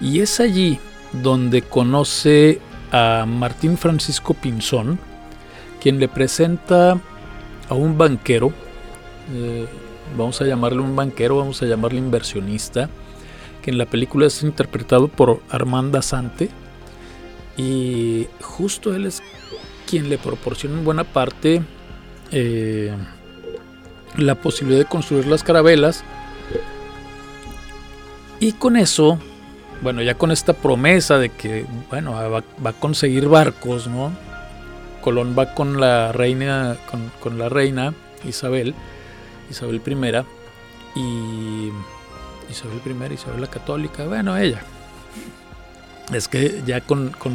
Y 0.00 0.20
es 0.20 0.40
allí 0.40 0.78
donde 1.12 1.62
conoce 1.62 2.60
a 2.90 3.24
Martín 3.26 3.78
Francisco 3.78 4.34
Pinzón, 4.34 4.98
quien 5.80 5.98
le 5.98 6.08
presenta 6.08 7.00
a 7.68 7.74
un 7.74 7.96
banquero, 7.96 8.52
eh, 9.34 9.66
vamos 10.16 10.40
a 10.40 10.44
llamarle 10.44 10.80
un 10.80 10.94
banquero, 10.94 11.38
vamos 11.38 11.62
a 11.62 11.66
llamarle 11.66 11.98
inversionista, 11.98 12.88
que 13.62 13.70
en 13.70 13.78
la 13.78 13.86
película 13.86 14.26
es 14.26 14.42
interpretado 14.42 15.08
por 15.08 15.40
Armanda 15.50 16.02
Sante, 16.02 16.50
y 17.56 18.26
justo 18.40 18.94
él 18.94 19.06
es 19.06 19.22
quien 19.86 20.08
le 20.08 20.18
proporciona 20.18 20.78
en 20.78 20.84
buena 20.84 21.04
parte 21.04 21.62
eh, 22.30 22.94
la 24.16 24.34
posibilidad 24.34 24.80
de 24.80 24.86
construir 24.86 25.26
las 25.26 25.42
carabelas. 25.42 26.04
Y 28.40 28.52
con 28.52 28.76
eso, 28.76 29.18
bueno, 29.82 30.02
ya 30.02 30.14
con 30.14 30.30
esta 30.30 30.52
promesa 30.52 31.18
de 31.18 31.30
que, 31.30 31.64
bueno, 31.90 32.12
va, 32.12 32.70
a 32.70 32.72
conseguir 32.72 33.28
barcos, 33.28 33.86
¿no? 33.86 34.12
Colón 35.00 35.34
va 35.38 35.54
con 35.54 35.80
la 35.80 36.12
reina, 36.12 36.76
con, 37.20 37.38
la 37.38 37.48
reina 37.48 37.94
Isabel, 38.24 38.74
Isabel 39.50 39.80
I, 39.86 41.00
y 41.00 41.70
Isabel 42.50 42.80
I, 42.84 43.14
Isabel 43.14 43.40
la 43.40 43.46
Católica, 43.48 44.04
bueno, 44.04 44.36
ella. 44.36 44.62
Es 46.12 46.28
que 46.28 46.62
ya 46.66 46.80
con, 46.80 47.10
con, 47.10 47.32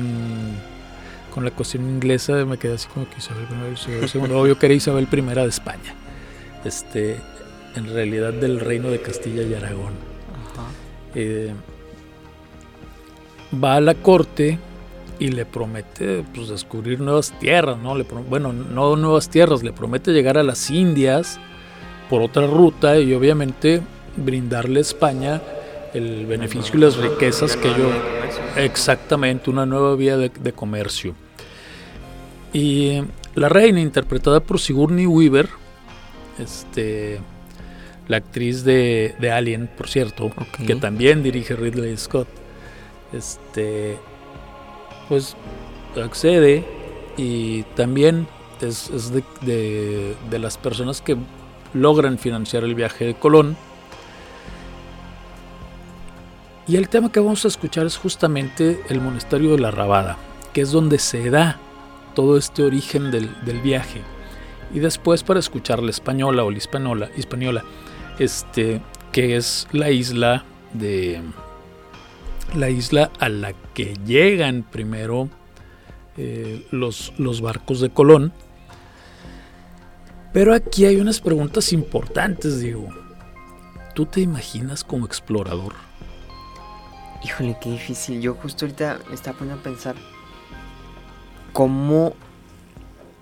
con 1.33 1.43
la 1.43 1.51
cuestión 1.51 1.83
inglesa 1.89 2.33
me 2.45 2.57
quedé 2.57 2.75
así 2.75 2.87
como 2.89 3.09
que 3.09 3.17
Isabel 3.17 3.45
I, 3.69 3.73
Isabel 3.73 4.31
II, 4.31 4.35
obvio 4.35 4.59
que 4.59 4.73
Isabel 4.73 5.07
I 5.11 5.21
de 5.21 5.47
España 5.47 5.95
este, 6.67 7.17
en 7.75 7.93
realidad 7.93 8.33
del 8.33 8.59
reino 8.59 8.89
de 8.89 9.01
Castilla 9.01 9.43
y 9.43 9.53
Aragón. 9.53 9.93
Eh, 11.15 11.53
va 13.63 13.75
a 13.75 13.81
la 13.81 13.95
corte 13.95 14.59
y 15.19 15.29
le 15.29 15.45
promete 15.45 16.23
pues, 16.33 16.49
descubrir 16.49 16.99
nuevas 16.99 17.33
tierras, 17.39 17.77
¿no? 17.77 17.95
Le 17.95 18.03
bueno, 18.03 18.53
no 18.53 18.95
nuevas 18.95 19.29
tierras, 19.29 19.63
le 19.63 19.73
promete 19.73 20.11
llegar 20.11 20.37
a 20.37 20.43
las 20.43 20.69
Indias 20.69 21.39
por 22.09 22.21
otra 22.21 22.45
ruta 22.45 22.99
y 22.99 23.13
obviamente 23.13 23.81
brindarle 24.15 24.79
a 24.79 24.81
España 24.81 25.41
el 25.93 26.25
beneficio 26.25 26.75
y 26.77 26.81
las 26.81 26.97
riquezas 26.97 27.55
que 27.55 27.69
yo... 27.69 27.89
Exactamente, 28.55 29.49
una 29.49 29.65
nueva 29.65 29.95
vía 29.95 30.17
de, 30.17 30.29
de 30.29 30.53
comercio. 30.53 31.15
Y 32.53 33.01
la 33.35 33.49
reina, 33.49 33.79
interpretada 33.79 34.39
por 34.39 34.59
Sigourney 34.59 35.05
Weaver, 35.05 35.49
este, 36.39 37.19
la 38.07 38.17
actriz 38.17 38.63
de, 38.63 39.15
Alien, 39.31 39.69
por 39.75 39.87
cierto, 39.89 40.31
que 40.65 40.75
también 40.75 41.23
dirige 41.23 41.55
Ridley 41.55 41.97
Scott, 41.97 42.27
este, 43.13 43.97
pues 45.09 45.35
accede 46.01 46.65
y 47.17 47.63
también 47.75 48.27
es, 48.61 49.11
de, 49.11 50.15
de, 50.29 50.39
las 50.39 50.57
personas 50.57 51.01
que 51.01 51.17
logran 51.73 52.17
financiar 52.17 52.63
el 52.63 52.75
viaje 52.75 53.05
de 53.05 53.15
Colón. 53.15 53.57
Y 56.67 56.75
el 56.75 56.89
tema 56.89 57.11
que 57.11 57.21
vamos 57.21 57.45
a 57.45 57.47
escuchar 57.47 57.85
es 57.85 57.97
justamente 57.97 58.81
el 58.89 58.99
monasterio 58.99 59.51
de 59.51 59.59
la 59.59 59.71
Rabada, 59.71 60.17
que 60.53 60.61
es 60.61 60.71
donde 60.71 60.99
se 60.99 61.29
da 61.29 61.59
todo 62.13 62.37
este 62.37 62.63
origen 62.63 63.09
del, 63.09 63.29
del 63.45 63.61
viaje 63.61 64.01
y 64.73 64.79
después 64.79 65.23
para 65.23 65.39
escuchar 65.39 65.81
la 65.81 65.91
española 65.91 66.43
o 66.43 66.51
la 66.51 66.57
hispaniola, 66.57 67.09
hispaniola 67.17 67.63
este, 68.19 68.81
que 69.11 69.35
es 69.35 69.67
la 69.71 69.89
isla 69.89 70.43
de 70.73 71.21
la 72.55 72.69
isla 72.69 73.11
a 73.19 73.29
la 73.29 73.53
que 73.73 73.95
llegan 74.05 74.63
primero 74.63 75.29
eh, 76.17 76.65
los, 76.71 77.13
los 77.17 77.41
barcos 77.41 77.81
de 77.81 77.89
Colón. 77.89 78.33
Pero 80.33 80.53
aquí 80.53 80.85
hay 80.85 80.97
unas 80.97 81.19
preguntas 81.19 81.73
importantes, 81.73 82.59
Diego. 82.59 82.89
¿Tú 83.93 84.05
te 84.05 84.21
imaginas 84.21 84.83
como 84.83 85.05
explorador? 85.05 85.73
Híjole, 87.23 87.57
qué 87.59 87.71
difícil. 87.71 88.21
Yo 88.21 88.35
justo 88.35 88.65
ahorita 88.65 88.99
me 89.09 89.15
estaba 89.15 89.37
poniendo 89.37 89.59
a 89.59 89.63
pensar 89.63 89.95
cómo 91.53 92.13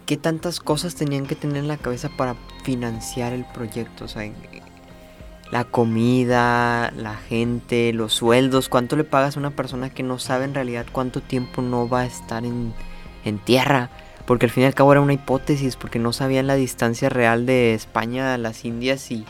qué 0.05 0.17
tantas 0.17 0.59
cosas 0.59 0.95
tenían 0.95 1.25
que 1.25 1.35
tener 1.35 1.57
en 1.57 1.67
la 1.67 1.77
cabeza 1.77 2.09
para 2.09 2.35
financiar 2.63 3.33
el 3.33 3.45
proyecto. 3.45 4.05
O 4.05 4.07
sea, 4.07 4.29
la 5.51 5.63
comida, 5.63 6.91
la 6.91 7.15
gente, 7.15 7.93
los 7.93 8.13
sueldos, 8.13 8.69
cuánto 8.69 8.95
le 8.95 9.03
pagas 9.03 9.35
a 9.35 9.39
una 9.39 9.51
persona 9.51 9.89
que 9.89 10.03
no 10.03 10.19
sabe 10.19 10.45
en 10.45 10.53
realidad 10.53 10.85
cuánto 10.91 11.21
tiempo 11.21 11.61
no 11.61 11.87
va 11.87 12.01
a 12.01 12.05
estar 12.05 12.43
en, 12.45 12.73
tierra. 13.43 13.89
Porque 14.25 14.47
al 14.47 14.51
fin 14.51 14.63
y 14.63 14.65
al 14.65 14.73
cabo 14.73 14.91
era 14.91 15.01
una 15.01 15.13
hipótesis, 15.13 15.75
porque 15.75 15.99
no 15.99 16.11
sabían 16.11 16.47
la 16.47 16.55
distancia 16.55 17.09
real 17.09 17.45
de 17.45 17.73
España 17.75 18.33
a 18.33 18.37
las 18.37 18.65
Indias 18.65 19.11
y, 19.11 19.23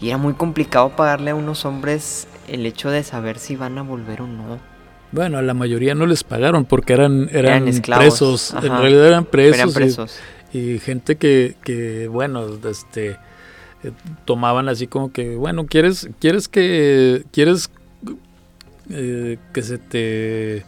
y 0.00 0.08
era 0.08 0.18
muy 0.18 0.34
complicado 0.34 0.96
pagarle 0.96 1.30
a 1.30 1.34
unos 1.36 1.64
hombres 1.64 2.26
el 2.48 2.66
hecho 2.66 2.90
de 2.90 3.04
saber 3.04 3.38
si 3.38 3.54
van 3.54 3.78
a 3.78 3.82
volver 3.82 4.22
o 4.22 4.26
no. 4.26 4.73
Bueno, 5.14 5.38
a 5.38 5.42
la 5.42 5.54
mayoría 5.54 5.94
no 5.94 6.06
les 6.06 6.24
pagaron 6.24 6.64
porque 6.64 6.92
eran, 6.92 7.28
eran, 7.30 7.66
presos. 7.82 8.52
En 8.52 8.76
realidad 8.76 9.06
eran 9.06 9.24
presos. 9.26 10.18
Y, 10.52 10.80
gente 10.80 11.14
que, 11.14 11.54
que, 11.62 12.08
bueno, 12.08 12.48
este 12.68 13.10
eh, 13.10 13.92
tomaban 14.24 14.68
así 14.68 14.88
como 14.88 15.12
que, 15.12 15.36
bueno, 15.36 15.66
¿quieres, 15.66 16.08
quieres 16.18 16.48
que, 16.48 17.22
quieres 17.30 17.70
eh, 18.90 19.38
que 19.52 19.62
se 19.62 19.78
te 19.78 20.66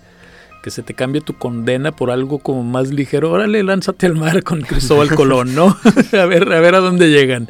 que 0.62 0.70
se 0.70 0.82
te 0.82 0.94
cambie 0.94 1.22
tu 1.22 1.36
condena 1.36 1.90
por 1.90 2.12
algo 2.12 2.38
como 2.38 2.62
más 2.62 2.90
ligero, 2.90 3.32
órale, 3.32 3.64
lánzate 3.64 4.06
al 4.06 4.14
mar 4.14 4.44
con 4.44 4.62
Cristóbal 4.62 5.08
Colón, 5.16 5.56
¿no? 5.56 5.76
a 6.12 6.24
ver, 6.24 6.52
a 6.52 6.60
ver 6.60 6.76
a 6.76 6.80
dónde 6.80 7.10
llegan. 7.10 7.48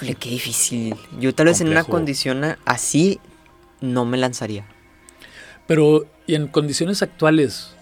qué 0.00 0.30
difícil. 0.30 0.94
Yo 1.20 1.34
tal 1.34 1.46
vez 1.46 1.60
en 1.60 1.68
una 1.68 1.84
condición 1.84 2.56
así 2.64 3.20
no 3.82 4.06
me 4.06 4.16
lanzaría. 4.16 4.71
Pero, 5.66 6.06
¿y 6.26 6.34
en 6.34 6.48
condiciones 6.48 7.02
actuales? 7.02 7.74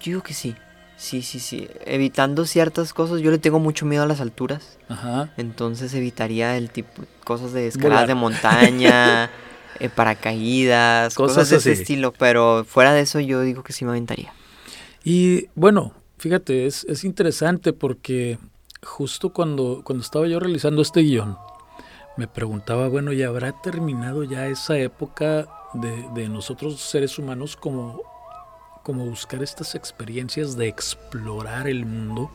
Yo 0.00 0.12
digo 0.12 0.22
que 0.22 0.34
sí. 0.34 0.54
Sí, 0.96 1.22
sí, 1.22 1.38
sí. 1.38 1.68
Evitando 1.84 2.44
ciertas 2.44 2.92
cosas. 2.92 3.20
Yo 3.20 3.30
le 3.30 3.38
tengo 3.38 3.60
mucho 3.60 3.86
miedo 3.86 4.02
a 4.02 4.06
las 4.06 4.20
alturas. 4.20 4.78
Ajá. 4.88 5.30
Entonces 5.36 5.94
evitaría 5.94 6.56
el 6.56 6.70
tipo 6.70 7.04
cosas 7.24 7.52
de 7.52 7.68
escalada 7.68 8.06
de 8.06 8.14
montaña, 8.14 9.30
eh, 9.80 9.88
paracaídas, 9.88 11.14
cosas, 11.14 11.50
de 11.50 11.56
ese 11.56 11.72
estilo. 11.72 12.12
Pero 12.12 12.64
fuera 12.64 12.92
de 12.92 13.02
eso, 13.02 13.20
yo 13.20 13.42
digo 13.42 13.62
que 13.62 13.72
sí 13.72 13.84
me 13.84 13.92
aventaría. 13.92 14.32
Y 15.04 15.46
bueno, 15.54 15.92
fíjate, 16.18 16.66
es, 16.66 16.84
es 16.88 17.04
interesante 17.04 17.72
porque 17.72 18.38
justo 18.82 19.32
cuando, 19.32 19.82
cuando 19.84 20.02
estaba 20.02 20.26
yo 20.26 20.40
realizando 20.40 20.82
este 20.82 21.00
guion, 21.00 21.38
me 22.16 22.26
preguntaba, 22.26 22.88
bueno, 22.88 23.12
¿y 23.12 23.22
habrá 23.22 23.52
terminado 23.62 24.24
ya 24.24 24.48
esa 24.48 24.76
época 24.76 25.46
de, 25.74 26.28
nosotros 26.28 26.80
seres 26.80 27.18
humanos 27.18 27.56
como, 27.56 28.00
como 28.82 29.04
buscar 29.04 29.42
estas 29.42 29.74
experiencias 29.74 30.56
de 30.56 30.68
explorar 30.68 31.68
el 31.68 31.84
mundo. 31.84 32.30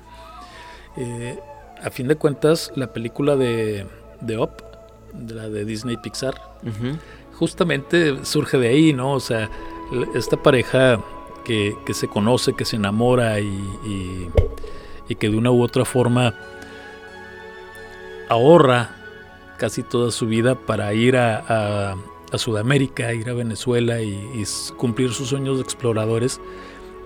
Eh, 0.97 1.39
a 1.83 1.89
fin 1.89 2.07
de 2.07 2.15
cuentas, 2.15 2.71
la 2.75 2.93
película 2.93 3.35
de, 3.35 3.87
de 4.21 4.37
Up, 4.37 4.63
de 5.13 5.33
la 5.33 5.49
de 5.49 5.65
Disney 5.65 5.97
Pixar, 5.97 6.35
justamente 7.33 8.23
surge 8.23 8.57
de 8.57 8.69
ahí, 8.69 8.93
¿no? 8.93 9.13
O 9.13 9.19
sea, 9.19 9.49
esta 10.15 10.37
pareja 10.37 10.99
que, 11.43 11.75
se 11.93 12.07
conoce, 12.07 12.53
que 12.53 12.65
se 12.65 12.77
enamora 12.77 13.39
y, 13.39 14.29
y, 15.09 15.15
que 15.15 15.29
de 15.29 15.37
una 15.37 15.51
u 15.51 15.61
otra 15.61 15.85
forma 15.85 16.33
ahorra 18.29 18.89
casi 19.57 19.83
toda 19.83 20.09
su 20.09 20.25
vida 20.25 20.55
para 20.55 20.91
ir 20.93 21.17
a, 21.17 21.91
a 21.91 21.95
Sudamérica, 22.37 23.13
ir 23.13 23.29
a 23.29 23.33
Venezuela 23.33 24.01
y, 24.01 24.43
cumplir 24.77 25.11
sus 25.11 25.29
sueños 25.29 25.57
de 25.57 25.63
exploradores, 25.63 26.41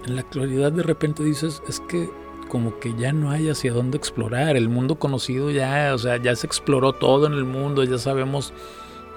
en 0.06 0.16
la 0.16 0.22
actualidad 0.22 0.72
de 0.72 0.84
repente 0.84 1.24
dices, 1.24 1.62
es 1.68 1.80
que 1.82 2.10
como 2.50 2.80
que 2.80 2.94
ya 2.96 3.12
no 3.12 3.30
hay 3.30 3.50
hacia 3.50 3.74
dónde 3.74 3.98
explorar, 3.98 4.56
el 4.56 4.70
mundo 4.70 4.96
conocido 4.96 5.52
ya, 5.52 5.92
o 5.94 5.98
sea, 5.98 6.18
ya 6.18 6.36
se 6.36 6.48
exploró 6.48 6.94
todo 6.94 7.28
en 7.28 7.34
el 7.34 7.44
mundo, 7.44 7.84
ya 7.84 7.98
sabemos 7.98 8.54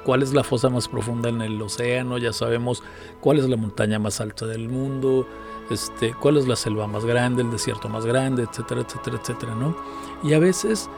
cuál 0.04 0.22
es 0.22 0.32
la 0.32 0.42
fosa 0.42 0.68
más 0.68 0.88
profunda 0.88 1.28
en 1.28 1.42
el 1.42 1.60
océano, 1.62 2.18
ya 2.18 2.32
sabemos 2.32 2.82
cuál 3.20 3.38
es 3.38 3.48
la 3.48 3.56
montaña 3.56 3.98
más 3.98 4.20
alta 4.20 4.46
del 4.46 4.68
mundo, 4.68 5.26
este, 5.70 6.14
cuál 6.14 6.36
es 6.36 6.48
la 6.48 6.56
selva 6.56 6.86
más 6.86 7.04
grande, 7.04 7.42
el 7.42 7.50
desierto 7.50 7.88
más 7.88 8.04
grande, 8.04 8.42
etcétera, 8.42 8.80
etcétera, 8.80 9.18
etcétera, 9.20 9.54
¿no? 9.54 9.76
Y 10.24 10.32
a 10.32 10.38
veces, 10.38 10.90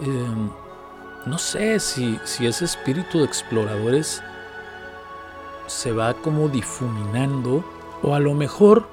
em, 0.00 0.50
no 1.26 1.38
sé 1.38 1.78
si, 1.78 2.18
si 2.24 2.46
ese 2.46 2.64
espíritu 2.64 3.18
de 3.18 3.24
exploradores 3.24 4.22
se 5.68 5.92
va 5.92 6.14
como 6.14 6.48
difuminando 6.48 7.64
o 8.02 8.14
a 8.14 8.20
lo 8.20 8.34
mejor 8.34 8.88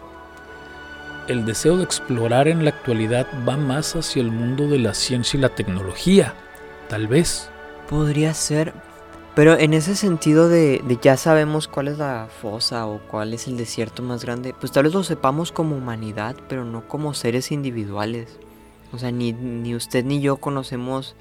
el 1.27 1.45
deseo 1.45 1.77
de 1.77 1.83
explorar 1.83 2.47
en 2.47 2.63
la 2.63 2.69
actualidad 2.69 3.27
va 3.47 3.57
más 3.57 3.95
hacia 3.95 4.21
el 4.21 4.31
mundo 4.31 4.67
de 4.67 4.79
la 4.79 4.93
ciencia 4.93 5.37
y 5.37 5.41
la 5.41 5.49
tecnología, 5.49 6.35
tal 6.87 7.07
vez. 7.07 7.49
Podría 7.89 8.33
ser, 8.33 8.73
Pero 9.35 9.57
en 9.57 9.73
ese 9.73 9.95
sentido 9.95 10.47
de, 10.49 10.81
ya 11.01 11.17
sabemos 11.17 11.67
cuál 11.67 11.89
es 11.89 11.97
la 11.97 12.29
fosa 12.41 12.87
o 12.87 12.99
cuál 13.09 13.33
es 13.33 13.47
el 13.47 13.57
desierto 13.57 14.01
más 14.01 14.23
grande, 14.23 14.53
pues 14.57 14.71
tal 14.71 14.83
vez 14.83 14.93
lo 14.93 15.03
sepamos 15.03 15.51
como 15.51 15.75
humanidad, 15.75 16.35
pero 16.47 16.63
no 16.63 16.87
como 16.87 17.13
seres 17.13 17.51
individuales. 17.51 18.39
O 18.93 18.97
sea, 18.97 19.11
ni, 19.11 19.33
ni 19.33 19.75
usted 19.75 20.05
ni 20.05 20.21
yo 20.21 20.37
conocemos 20.37 21.15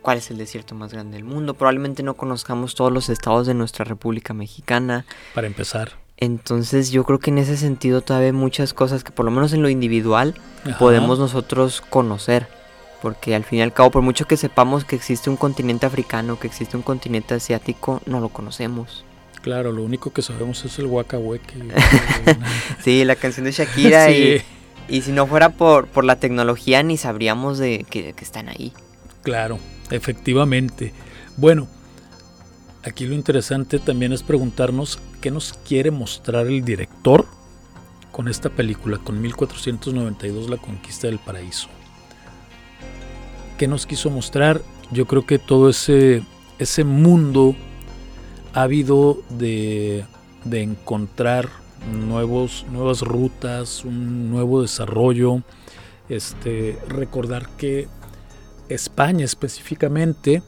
cuál 0.00 0.18
es 0.18 0.30
el 0.30 0.38
desierto 0.38 0.74
más 0.74 0.92
grande 0.92 1.16
del 1.16 1.24
mundo. 1.24 1.54
Probablemente 1.54 2.02
no 2.02 2.14
conozcamos 2.14 2.74
todos 2.74 2.92
los 2.92 3.08
estados 3.08 3.46
de 3.46 3.54
nuestra 3.54 3.84
República 3.84 4.34
Mexicana. 4.34 5.04
Para 5.34 5.46
empezar. 5.46 5.92
Entonces 6.16 6.90
yo 6.90 7.04
creo 7.04 7.18
que 7.18 7.30
en 7.30 7.38
ese 7.38 7.56
sentido 7.56 8.02
todavía 8.02 8.26
hay 8.28 8.32
muchas 8.32 8.74
cosas 8.74 9.02
que 9.04 9.10
por 9.10 9.24
lo 9.24 9.30
menos 9.30 9.52
en 9.54 9.62
lo 9.62 9.68
individual 9.70 10.34
Ajá. 10.66 10.78
podemos 10.78 11.18
nosotros 11.18 11.80
conocer. 11.80 12.46
Porque 13.00 13.34
al 13.34 13.44
fin 13.44 13.60
y 13.60 13.62
al 13.62 13.72
cabo, 13.72 13.90
por 13.90 14.02
mucho 14.02 14.26
que 14.26 14.36
sepamos 14.36 14.84
que 14.84 14.94
existe 14.94 15.30
un 15.30 15.36
continente 15.36 15.86
africano, 15.86 16.38
que 16.38 16.46
existe 16.46 16.76
un 16.76 16.82
continente 16.82 17.32
asiático, 17.32 18.02
no 18.04 18.20
lo 18.20 18.28
conocemos. 18.28 19.06
Claro, 19.40 19.72
lo 19.72 19.82
único 19.82 20.12
que 20.12 20.20
sabemos 20.20 20.62
es 20.66 20.78
el 20.78 20.84
huacahueque. 20.84 21.54
Sí, 22.84 23.04
la 23.04 23.16
canción 23.16 23.44
de 23.46 23.52
Shakira 23.52 24.06
Sí. 24.08 24.42
y, 24.88 24.96
y 24.96 25.00
si 25.02 25.12
no 25.12 25.26
fuera 25.26 25.48
por, 25.50 25.86
por 25.86 26.04
la 26.04 26.16
tecnología 26.16 26.82
ni 26.82 26.98
sabríamos 26.98 27.56
de 27.56 27.86
que, 27.88 28.12
que 28.12 28.24
están 28.24 28.50
ahí. 28.50 28.72
Claro, 29.22 29.58
efectivamente. 29.90 30.92
Bueno, 31.36 31.68
aquí 32.82 33.06
lo 33.06 33.14
interesante 33.14 33.78
también 33.78 34.12
es 34.12 34.22
preguntarnos 34.22 34.98
qué 35.20 35.30
nos 35.30 35.52
quiere 35.52 35.90
mostrar 35.90 36.46
el 36.46 36.64
director 36.64 37.26
con 38.12 38.28
esta 38.28 38.50
película, 38.50 38.98
con 38.98 39.20
1492, 39.20 40.50
La 40.50 40.56
Conquista 40.56 41.06
del 41.06 41.18
Paraíso. 41.18 41.68
¿Qué 43.58 43.68
nos 43.68 43.86
quiso 43.86 44.10
mostrar? 44.10 44.62
Yo 44.90 45.06
creo 45.06 45.26
que 45.26 45.38
todo 45.38 45.68
ese, 45.68 46.22
ese 46.58 46.84
mundo 46.84 47.54
ávido 48.54 49.18
de, 49.28 50.04
de 50.44 50.62
encontrar 50.62 51.48
nuevos, 51.92 52.66
nuevas 52.70 53.02
rutas, 53.02 53.84
un 53.84 54.30
nuevo 54.30 54.62
desarrollo, 54.62 55.42
este, 56.08 56.78
recordar 56.88 57.48
que 57.56 57.88
España 58.70 59.24
específicamente 59.24 60.42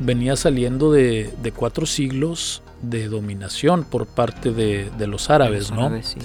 venía 0.00 0.36
saliendo 0.36 0.92
de, 0.92 1.32
de 1.42 1.52
cuatro 1.52 1.86
siglos 1.86 2.62
de 2.82 3.08
dominación 3.08 3.84
por 3.84 4.06
parte 4.06 4.52
de, 4.52 4.90
de 4.98 5.06
los 5.06 5.30
árabes, 5.30 5.70
Los 5.70 5.78
¿no? 5.78 5.86
árabes, 5.86 6.06
sí. 6.08 6.18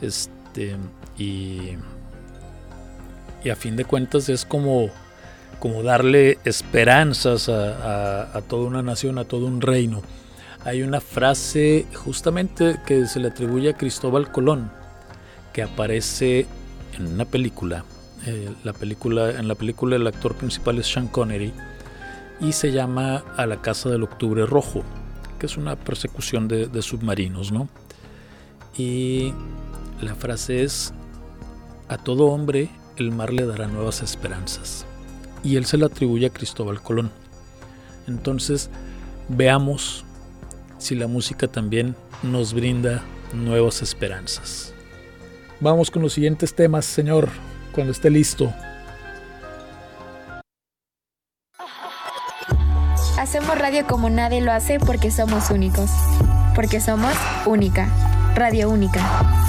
Este, 0.00 0.76
y, 1.18 1.72
y 3.44 3.50
a 3.50 3.56
fin 3.56 3.76
de 3.76 3.84
cuentas 3.84 4.28
es 4.28 4.44
como, 4.44 4.90
como 5.58 5.82
darle 5.82 6.38
esperanzas 6.44 7.48
a, 7.48 8.22
a- 8.22 8.38
a 8.38 8.42
toda 8.42 8.66
una 8.66 8.82
nación, 8.82 9.18
a 9.18 9.24
todo 9.24 9.46
un 9.46 9.60
reino. 9.60 10.02
Hay 10.64 10.82
una 10.82 11.00
frase 11.00 11.86
justamente 11.94 12.78
que 12.86 13.06
se 13.06 13.18
le 13.18 13.28
atribuye 13.28 13.70
a 13.70 13.76
Cristóbal 13.76 14.30
Colón, 14.30 14.70
que 15.54 15.62
aparece 15.62 16.46
en 16.98 17.06
una 17.06 17.24
película. 17.24 17.84
Eh, 18.26 18.50
la 18.64 18.72
película 18.72 19.30
en 19.30 19.48
la 19.48 19.54
película 19.54 19.96
el 19.96 20.06
actor 20.06 20.34
principal 20.34 20.78
es 20.78 20.86
Sean 20.86 21.08
Connery 21.08 21.52
y 22.40 22.52
se 22.52 22.70
llama 22.70 23.24
A 23.36 23.46
la 23.46 23.62
Casa 23.62 23.88
del 23.88 24.02
Octubre 24.02 24.44
Rojo, 24.46 24.82
que 25.38 25.46
es 25.46 25.56
una 25.56 25.76
persecución 25.76 26.48
de, 26.48 26.66
de 26.66 26.82
submarinos, 26.82 27.50
¿no? 27.50 27.68
Y 28.76 29.32
la 30.00 30.14
frase 30.14 30.62
es, 30.62 30.92
a 31.88 31.98
todo 31.98 32.26
hombre 32.26 32.70
el 32.96 33.12
mar 33.12 33.32
le 33.32 33.46
dará 33.46 33.66
nuevas 33.66 34.02
esperanzas. 34.02 34.84
Y 35.42 35.56
él 35.56 35.64
se 35.64 35.78
la 35.78 35.86
atribuye 35.86 36.26
a 36.26 36.32
Cristóbal 36.32 36.82
Colón. 36.82 37.10
Entonces, 38.06 38.70
veamos 39.28 40.04
si 40.78 40.94
la 40.94 41.06
música 41.06 41.48
también 41.48 41.94
nos 42.22 42.52
brinda 42.52 43.02
nuevas 43.32 43.82
esperanzas. 43.82 44.74
Vamos 45.60 45.90
con 45.90 46.02
los 46.02 46.14
siguientes 46.14 46.54
temas, 46.54 46.84
señor, 46.84 47.28
cuando 47.70 47.92
esté 47.92 48.10
listo. 48.10 48.52
Hacemos 53.18 53.58
radio 53.58 53.86
como 53.86 54.08
nadie 54.08 54.40
lo 54.40 54.50
hace 54.50 54.78
porque 54.78 55.10
somos 55.10 55.50
únicos. 55.50 55.90
Porque 56.54 56.80
somos 56.80 57.14
única. 57.46 57.88
Radio 58.34 58.70
única. 58.70 59.39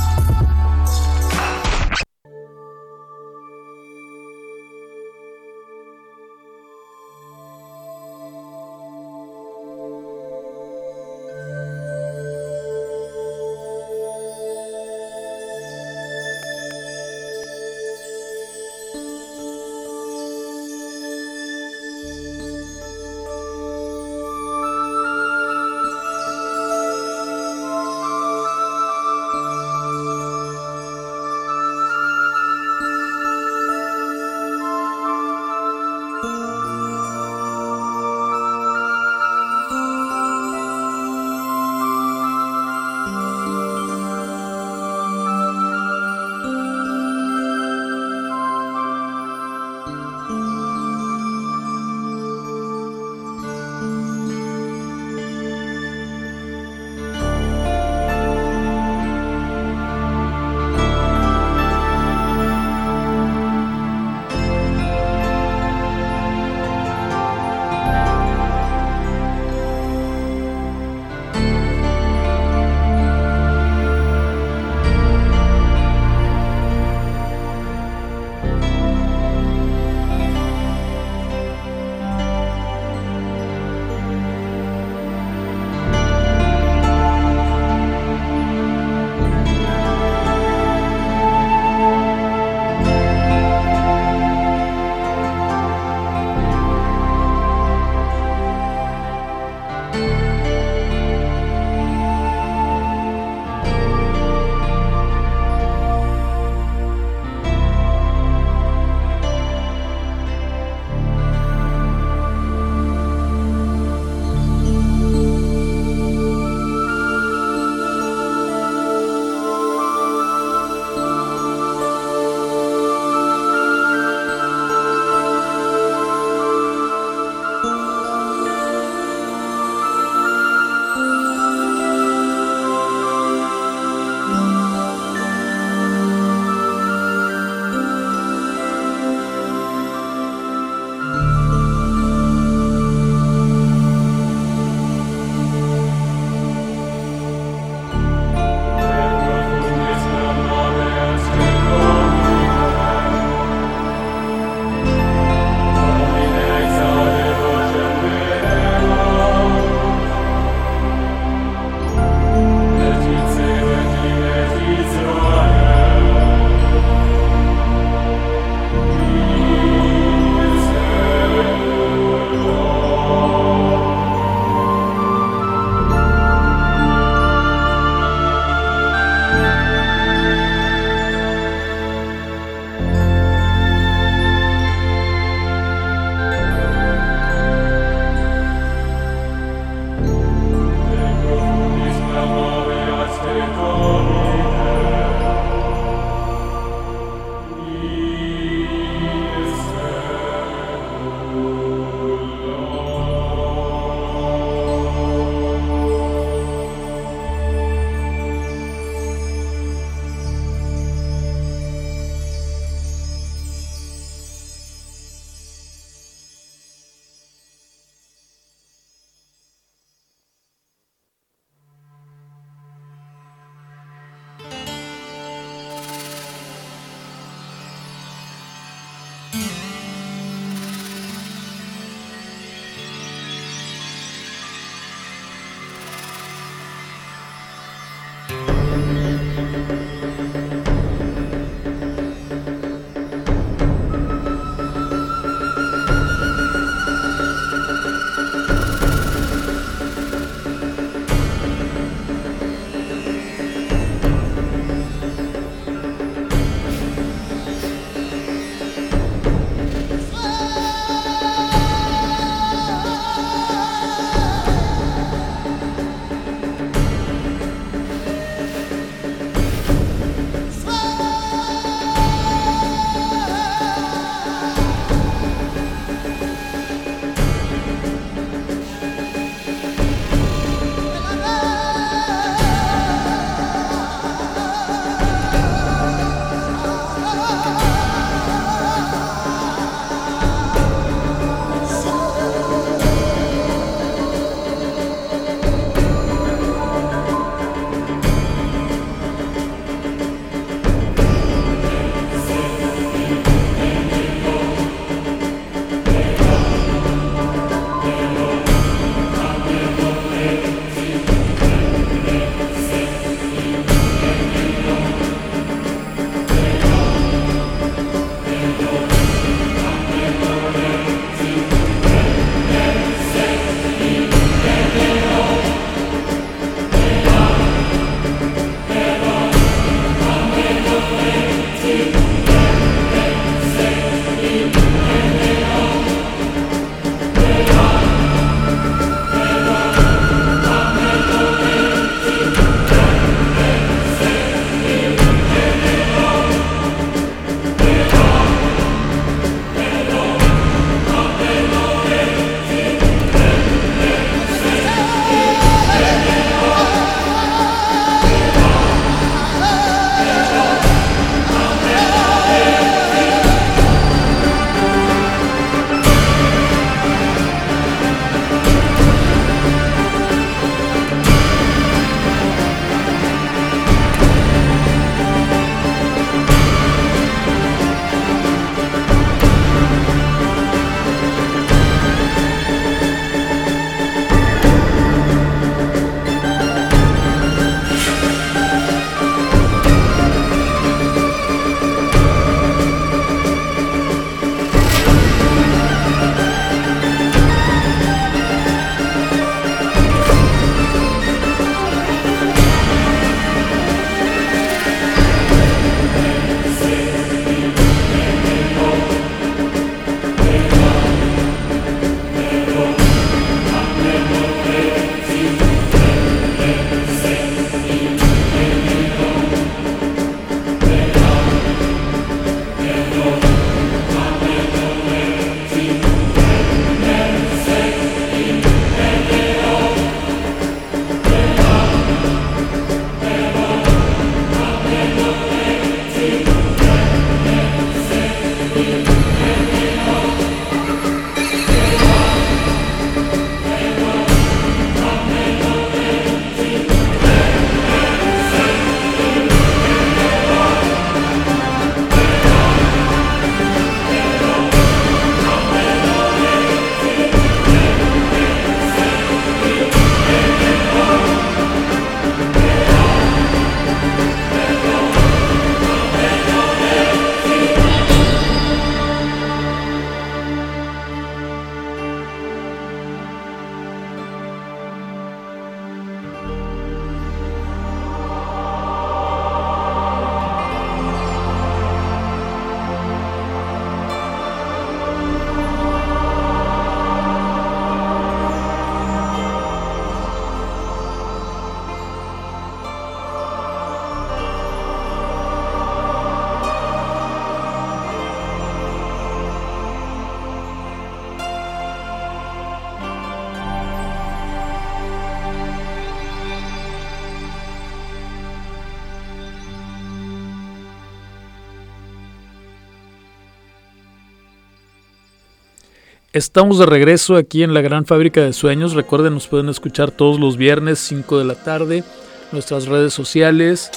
Estamos 516.14 516.60
de 516.60 516.66
regreso 516.66 517.16
aquí 517.16 517.42
en 517.42 517.54
la 517.54 517.62
Gran 517.62 517.86
Fábrica 517.86 518.20
de 518.20 518.34
Sueños. 518.34 518.74
Recuerden, 518.74 519.14
nos 519.14 519.30
pueden 519.30 519.48
escuchar 519.48 519.92
todos 519.92 520.20
los 520.20 520.36
viernes 520.36 520.80
5 520.80 521.18
de 521.18 521.24
la 521.24 521.36
tarde. 521.36 521.86
Nuestras 522.34 522.66
redes 522.66 522.94
sociales. 522.94 523.72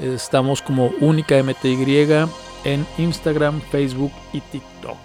Estamos 0.00 0.60
como 0.60 0.88
Única 1.00 1.40
MTY 1.40 2.08
en 2.64 2.84
Instagram, 2.98 3.60
Facebook 3.70 4.10
y 4.32 4.40
TikTok. 4.40 4.98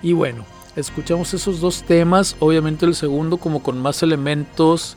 Y 0.00 0.12
bueno, 0.12 0.46
escuchamos 0.76 1.34
esos 1.34 1.60
dos 1.60 1.82
temas. 1.82 2.36
Obviamente 2.38 2.86
el 2.86 2.94
segundo 2.94 3.38
como 3.38 3.60
con 3.60 3.76
más 3.76 4.04
elementos 4.04 4.96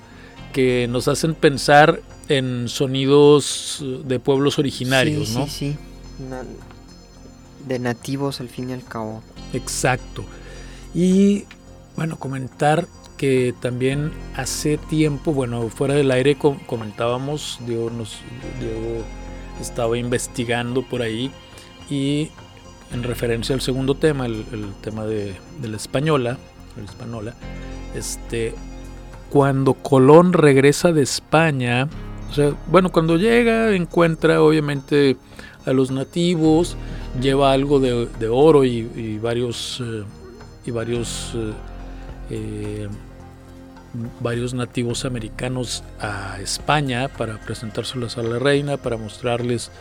que 0.52 0.88
nos 0.92 1.08
hacen 1.08 1.34
pensar 1.34 2.02
en 2.30 2.70
sonidos 2.70 3.84
de 4.06 4.20
pueblos 4.20 4.60
originarios, 4.60 5.30
sí, 5.30 5.38
¿no? 5.40 5.46
Sí, 5.48 5.52
sí. 5.52 5.78
De 7.68 7.80
nativos 7.80 8.42
al 8.42 8.50
fin 8.50 8.70
y 8.70 8.74
al 8.74 8.84
cabo. 8.84 9.24
Exacto. 9.54 10.24
Y 10.94 11.46
bueno, 11.96 12.18
comentar 12.18 12.88
que 13.18 13.54
también 13.60 14.12
hace 14.36 14.78
tiempo, 14.78 15.34
bueno, 15.34 15.70
fuera 15.70 15.94
del 15.94 16.12
aire 16.12 16.38
comentábamos, 16.66 17.60
Diego, 17.66 17.90
nos, 17.90 18.20
estaba 19.62 19.98
investigando 19.98 20.82
por 20.82 21.02
ahí 21.02 21.32
y 21.90 22.32
en 22.92 23.04
referencia 23.04 23.56
al 23.56 23.62
segundo 23.62 23.96
tema, 23.96 24.26
el, 24.26 24.46
tema 24.82 25.06
de, 25.06 25.36
la 25.62 25.78
española, 25.78 26.38
la 26.76 26.84
española, 26.84 27.34
este, 27.96 28.54
cuando 29.30 29.74
Colón 29.76 30.34
regresa 30.34 30.92
de 30.92 31.04
España, 31.04 31.88
o 32.30 32.34
sea, 32.34 32.56
bueno, 32.68 32.92
cuando 32.92 33.18
llega 33.18 33.74
encuentra 33.76 34.42
obviamente 34.42 35.18
a 35.66 35.72
los 35.72 35.92
nativos, 35.92 36.76
lleva 37.22 37.52
algo 37.54 37.80
de, 37.80 38.28
oro 38.28 38.66
y, 38.66 39.20
varios 39.20 39.82
eh, 39.82 40.04
y 40.66 40.72
varios 40.72 41.34
eh, 41.36 41.54
eh, 42.30 42.88
varios 44.20 44.54
nativos 44.54 45.06
americanos 45.06 45.84
a 46.00 46.40
España 46.42 47.10
para 47.10 47.40
presentárselos 47.40 48.18
a 48.18 48.24
la 48.24 48.40
reina, 48.40 48.78
para 48.78 48.98
mostrarles 48.98 49.72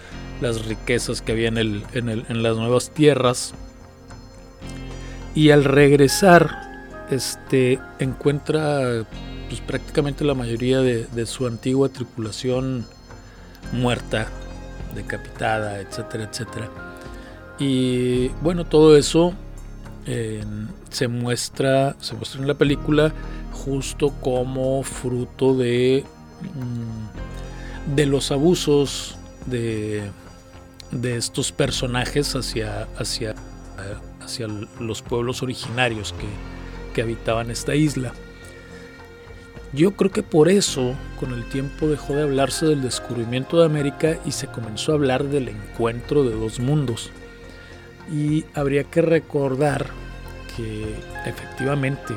las 0.41 0.66
riquezas 0.66 1.22
que 1.22 1.33
había 1.33 1.49
en, 1.49 1.59
el, 1.59 1.85
en, 1.95 2.43
las 2.43 2.57
nuevas 2.57 2.91
tierras. 2.91 3.55
Y 5.35 5.51
al 5.51 5.64
regresar, 5.64 7.07
este, 7.11 7.78
encuentra 7.99 9.07
pues, 9.49 9.61
prácticamente 9.62 10.24
la 10.24 10.35
mayoría 10.35 10.80
de, 10.80 11.26
su 11.26 11.47
antigua 11.47 11.89
tripulación 11.89 12.87
muerta, 13.72 14.28
decapitada, 14.95 15.80
etcétera, 15.80 16.24
etcétera. 16.24 16.70
Y 17.59 18.28
bueno, 18.43 18.64
todo 18.64 18.97
eso 18.97 19.33
se 20.05 21.09
muestra 21.09 21.96
se 22.00 22.14
muestra 22.14 22.40
en 22.40 22.48
la 22.48 22.55
película 22.55 23.12
justo 23.53 24.12
como 24.20 24.82
fruto 24.82 25.55
de 25.55 26.05
mm, 26.42 27.22
de 27.94 28.07
los 28.07 28.30
abusos 28.30 29.16
de, 29.46 30.11
de 30.90 31.16
estos 31.16 31.53
personajes 31.53 32.34
hacia, 32.36 32.88
hacia, 32.96 33.34
hacia 34.20 34.46
los 34.78 35.03
pueblos 35.03 35.42
originarios 35.42 36.12
que, 36.12 36.26
que 36.94 37.03
habitaban 37.03 37.50
esta 37.50 37.74
isla. 37.74 38.12
Yo 39.72 39.92
creo 39.92 40.11
que 40.11 40.22
por 40.22 40.48
eso 40.48 40.94
con 41.18 41.32
el 41.32 41.48
tiempo 41.48 41.88
dejó 41.88 42.14
de 42.14 42.22
hablarse 42.22 42.66
del 42.66 42.82
descubrimiento 42.82 43.59
de 43.59 43.66
América 43.66 44.18
y 44.26 44.32
se 44.32 44.46
comenzó 44.46 44.92
a 44.92 44.96
hablar 44.96 45.24
del 45.24 45.48
encuentro 45.48 46.24
de 46.24 46.34
dos 46.34 46.61
mundos. 46.61 47.11
Y 48.11 48.44
habría 48.55 48.84
que 48.84 49.03
recordar 49.03 49.86
que 50.57 50.94
efectivamente 51.24 52.14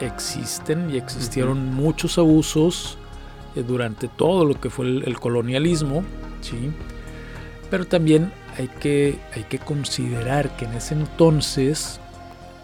existen 0.00 0.90
y 0.90 0.96
existieron 0.96 1.74
muchos 1.74 2.18
abusos 2.18 2.98
eh, 3.56 3.62
durante 3.66 4.08
todo 4.08 4.44
lo 4.44 4.60
que 4.60 4.70
fue 4.70 4.86
el, 4.86 5.18
colonialismo, 5.18 6.04
¿sí? 6.40 6.70
pero 7.70 7.86
también 7.86 8.32
hay 8.56 8.68
que, 8.68 9.18
hay 9.34 9.44
que 9.44 9.58
considerar 9.58 10.56
que 10.56 10.66
en 10.66 10.74
ese 10.74 10.94
entonces 10.94 12.00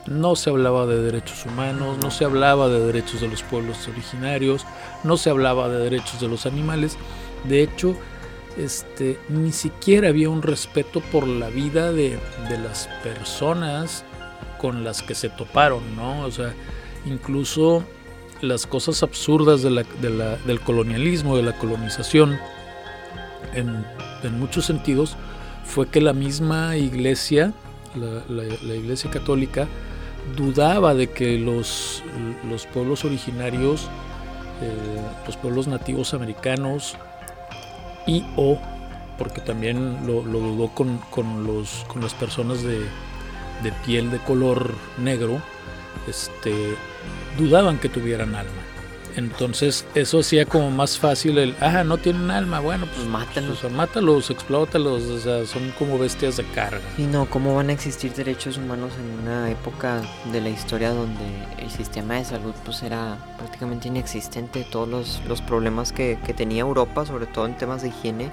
no 0.06 0.36
se 0.36 0.50
hablaba 0.50 0.86
de 0.86 1.00
derechos 1.00 1.46
humanos, 1.46 1.98
no 2.02 2.10
se 2.10 2.24
hablaba 2.24 2.68
de 2.68 2.80
derechos 2.80 3.20
de 3.20 3.28
los 3.28 3.42
pueblos 3.42 3.88
originarios, 3.88 4.66
no 5.02 5.16
se 5.16 5.30
hablaba 5.30 5.68
de 5.68 5.78
derechos 5.78 6.20
de 6.20 6.28
los 6.28 6.46
animales. 6.46 6.98
De 7.44 7.62
hecho, 7.62 7.96
este, 8.58 9.18
ni 9.28 9.52
siquiera 9.52 10.08
había 10.08 10.30
un 10.30 10.42
respeto 10.42 11.00
por 11.12 11.26
la 11.26 11.48
vida 11.48 11.92
de, 11.92 12.18
de 12.48 12.58
las 12.58 12.88
personas 13.02 14.04
con 14.58 14.84
las 14.84 15.02
que 15.02 15.14
se 15.14 15.28
toparon, 15.28 15.96
¿no? 15.96 16.20
O 16.20 16.30
sea, 16.30 16.54
incluso 17.06 17.84
las 18.40 18.66
cosas 18.66 19.02
absurdas 19.02 19.62
del 19.62 20.60
colonialismo, 20.64 21.36
de 21.36 21.42
la 21.42 21.56
colonización, 21.58 22.38
en, 23.54 23.84
muchos 24.38 24.64
sentidos, 24.64 25.16
fue 25.64 25.88
que 25.88 26.00
la 26.00 26.12
misma 26.12 26.76
iglesia, 26.76 27.52
la, 27.94 28.74
iglesia 28.74 29.10
católica, 29.10 29.68
dudaba 30.36 30.94
de 30.94 31.08
que 31.10 31.38
los, 31.38 32.02
los 32.48 32.66
pueblos 32.66 33.04
originarios, 33.04 33.82
eh, 34.62 34.72
los 35.26 35.36
pueblos 35.36 35.66
nativos 35.66 36.14
americanos 36.14 36.96
y 38.06 38.24
o, 38.36 38.58
porque 39.18 39.40
también 39.40 40.06
lo, 40.06 40.22
dudó 40.22 40.68
con, 40.68 41.00
los, 41.46 41.84
con 41.88 42.02
las 42.02 42.14
personas 42.14 42.62
de, 42.62 42.80
de 43.62 43.72
piel 43.84 44.10
de 44.10 44.18
color 44.18 44.74
negro, 44.98 45.40
este, 46.08 46.76
dudaban 47.38 47.78
que 47.78 47.88
tuvieran 47.88 48.34
alma. 48.34 48.63
Entonces 49.16 49.86
eso 49.94 50.20
hacía 50.20 50.44
como 50.44 50.70
más 50.70 50.98
fácil 50.98 51.38
el, 51.38 51.54
ah, 51.60 51.84
no 51.84 51.98
tienen 51.98 52.30
alma, 52.30 52.60
bueno, 52.60 52.86
pues 52.92 53.06
mátalos. 53.06 53.62
O 53.64 53.70
mátalos, 53.70 54.30
explótalos, 54.30 55.04
o 55.04 55.18
sea, 55.18 55.46
son 55.46 55.70
como 55.78 55.98
bestias 55.98 56.36
de 56.36 56.44
carga. 56.44 56.80
Y 56.98 57.02
no, 57.02 57.26
¿cómo 57.26 57.54
van 57.54 57.70
a 57.70 57.72
existir 57.72 58.12
derechos 58.12 58.56
humanos 58.56 58.92
en 58.98 59.20
una 59.20 59.50
época 59.50 60.02
de 60.32 60.40
la 60.40 60.48
historia 60.48 60.90
donde 60.90 61.24
el 61.58 61.70
sistema 61.70 62.14
de 62.14 62.24
salud 62.24 62.54
pues 62.64 62.82
era 62.82 63.18
prácticamente 63.38 63.88
inexistente? 63.88 64.66
Todos 64.70 64.88
los, 64.88 65.22
los 65.28 65.40
problemas 65.42 65.92
que, 65.92 66.18
que 66.26 66.34
tenía 66.34 66.62
Europa, 66.62 67.06
sobre 67.06 67.26
todo 67.26 67.46
en 67.46 67.56
temas 67.56 67.82
de 67.82 67.88
higiene, 67.88 68.30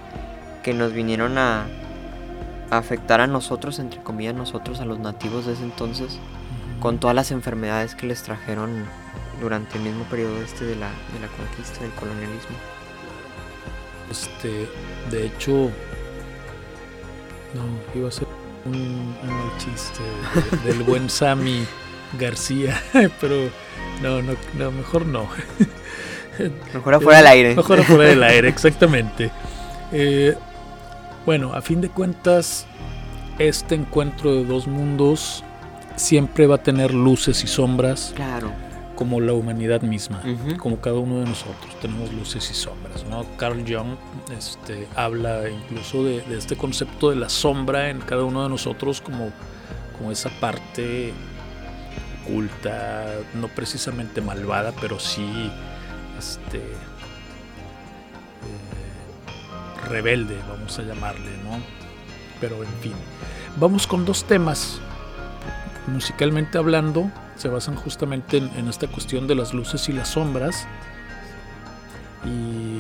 que 0.64 0.74
nos 0.74 0.94
vinieron 0.94 1.38
a, 1.38 1.68
a 2.72 2.78
afectar 2.78 3.22
a 3.22 3.28
nosotros, 3.28 3.80
entre 3.80 4.02
comillas, 4.02 4.34
nosotros, 4.34 4.80
a 4.80 4.86
los 4.86 5.00
nativos 5.00 5.46
de 5.46 5.54
ese 5.54 5.64
entonces 5.64 6.18
con 6.82 6.98
todas 6.98 7.16
las 7.16 7.32
enfermedades 7.32 7.96
que 7.96 8.08
les 8.08 8.24
trajeron 8.24 8.86
durante 9.42 9.78
el 9.78 9.84
mismo 9.84 10.04
periodo 10.06 10.42
este 10.42 10.66
de 10.66 10.76
la, 10.76 10.88
de 10.88 11.20
la 11.20 11.28
conquista, 11.28 11.82
del 11.82 11.92
colonialismo. 11.92 12.56
Este, 14.10 14.70
de 15.10 15.26
hecho, 15.26 15.72
no, 17.54 18.00
iba 18.00 18.08
a 18.08 18.12
ser 18.12 18.28
un, 18.66 19.16
mal 19.24 19.58
chiste 19.58 20.02
del 20.66 20.84
buen 20.84 21.10
Sammy 21.10 21.66
García, 22.20 22.82
pero 23.22 23.50
no, 24.02 24.22
no, 24.22 24.34
no, 24.58 24.72
mejor 24.72 25.06
no. 25.06 25.28
Mejor 26.74 26.96
afuera 26.96 27.18
del 27.18 27.28
aire. 27.28 27.56
Mejor 27.56 27.82
afuera 27.82 28.10
del 28.10 28.24
aire, 28.24 28.48
exactamente. 28.48 29.30
Eh, 29.92 30.36
bueno, 31.26 31.54
a 31.54 31.62
fin 31.62 31.82
de 31.82 31.90
cuentas, 31.90 32.66
este 33.38 33.76
encuentro 33.76 34.34
de 34.34 34.46
dos 34.46 34.66
mundos 34.66 35.44
siempre 35.98 36.48
va 36.48 36.56
a 36.56 36.64
tener 36.64 36.94
luces 36.94 37.44
y 37.44 37.48
sombras. 37.48 38.14
Claro. 38.16 38.52
Como 39.02 39.20
la 39.20 39.34
humanidad 39.34 39.82
misma, 39.82 40.22
como 40.60 40.80
cada 40.80 40.98
uno 40.98 41.22
de 41.22 41.26
nosotros, 41.26 41.76
tenemos 41.82 42.14
luces 42.14 42.52
y 42.52 42.54
sombras. 42.54 43.04
¿no? 43.10 43.26
Carl 43.36 43.66
Jung 43.68 43.98
este, 44.38 44.88
habla 44.96 45.50
incluso 45.50 46.04
de, 46.04 46.24
este 46.38 46.56
concepto 46.56 47.10
de 47.10 47.16
la 47.16 47.28
sombra 47.28 47.90
en 47.90 48.00
cada 48.02 48.26
uno 48.26 48.44
de 48.44 48.50
nosotros 48.50 49.02
como, 49.02 49.32
como 49.98 50.12
esa 50.12 50.30
parte 50.40 51.16
oculta, 52.22 53.08
no 53.34 53.48
precisamente 53.48 54.22
malvada, 54.22 54.72
pero 54.80 55.00
sí 55.00 55.50
este, 56.20 56.60
eh, 56.60 56.62
rebelde, 59.90 60.38
vamos 60.48 60.78
a 60.78 60.84
llamarle, 60.84 61.32
¿no? 61.44 61.58
Pero 62.40 62.64
en 62.64 62.74
fin, 62.82 62.94
vamos 63.58 63.88
con 63.88 64.06
dos 64.06 64.26
temas 64.26 64.80
musicalmente 65.88 66.60
hablando, 66.60 67.10
se 67.36 67.48
basan 67.48 67.76
justamente 67.76 68.38
en, 68.38 68.68
esta 68.68 68.88
cuestión 68.88 69.28
de 69.28 69.36
las 69.36 69.54
luces 69.54 69.88
y 69.90 69.94
las 69.94 70.10
sombras. 70.10 70.68
Y 72.26 72.78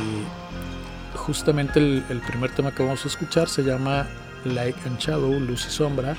justamente 1.18 1.80
el, 1.80 2.22
primer 2.28 2.52
tema 2.52 2.74
que 2.74 2.84
vamos 2.84 3.04
a 3.06 3.08
escuchar 3.08 3.50
se 3.50 3.64
llama 3.64 4.08
Light 4.46 4.76
and 4.86 5.00
Shadow, 5.00 5.40
Luz 5.40 5.66
y 5.68 5.72
Sombra. 5.72 6.16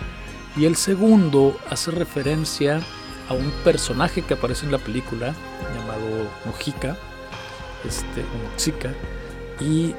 Y 0.56 0.66
el 0.66 0.76
segundo 0.76 1.58
hace 1.70 1.90
referencia 1.90 2.80
a 3.28 3.34
un 3.34 3.50
personaje 3.64 4.22
que 4.22 4.34
aparece 4.34 4.66
en 4.66 4.72
la 4.72 4.78
película 4.78 5.34
llamado 5.74 6.28
Mojica, 6.44 6.96
este, 7.86 8.24
Moxica, 8.50 8.92
y 9.60 9.94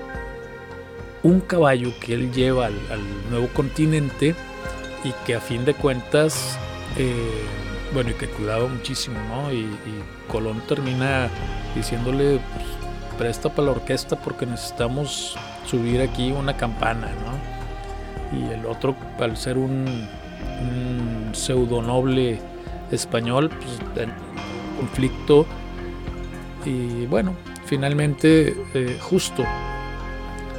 un 1.24 1.40
caballo 1.40 1.94
que 2.00 2.14
él 2.14 2.32
lleva 2.34 2.68
al 2.68 3.30
nuevo 3.32 3.48
continente 3.54 4.36
y 5.04 5.12
que 5.26 5.36
a 5.36 5.42
fin 5.42 5.66
de 5.66 5.74
cuentas 5.74 6.58
eh, 6.98 7.46
bueno, 7.94 8.12
y 8.12 8.14
que 8.14 8.28
cuidaba 8.28 8.68
muchísimo, 8.68 9.18
¿no? 9.30 9.52
Y, 9.52 9.68
Colón 10.28 10.62
termina 10.68 11.30
diciéndole, 11.76 12.40
pues, 12.56 12.66
presta 13.18 13.50
para 13.50 13.68
la 13.68 13.72
orquesta 13.72 14.16
porque 14.16 14.46
necesitamos 14.46 15.38
subir 15.66 16.02
aquí 16.02 16.32
una 16.32 16.58
campana, 16.58 17.10
¿no? 17.26 18.38
Y 18.38 18.52
el 18.52 18.66
otro, 18.66 18.96
al 19.20 19.38
ser 19.38 19.58
un, 19.58 20.08
un 20.62 21.30
pseudonoble 21.34 22.40
español, 22.92 23.50
pues, 23.50 24.08
conflicto. 24.78 25.46
Y 26.66 27.06
bueno, 27.06 27.36
finalmente, 27.66 28.56
eh, 28.74 28.98
justo, 29.02 29.44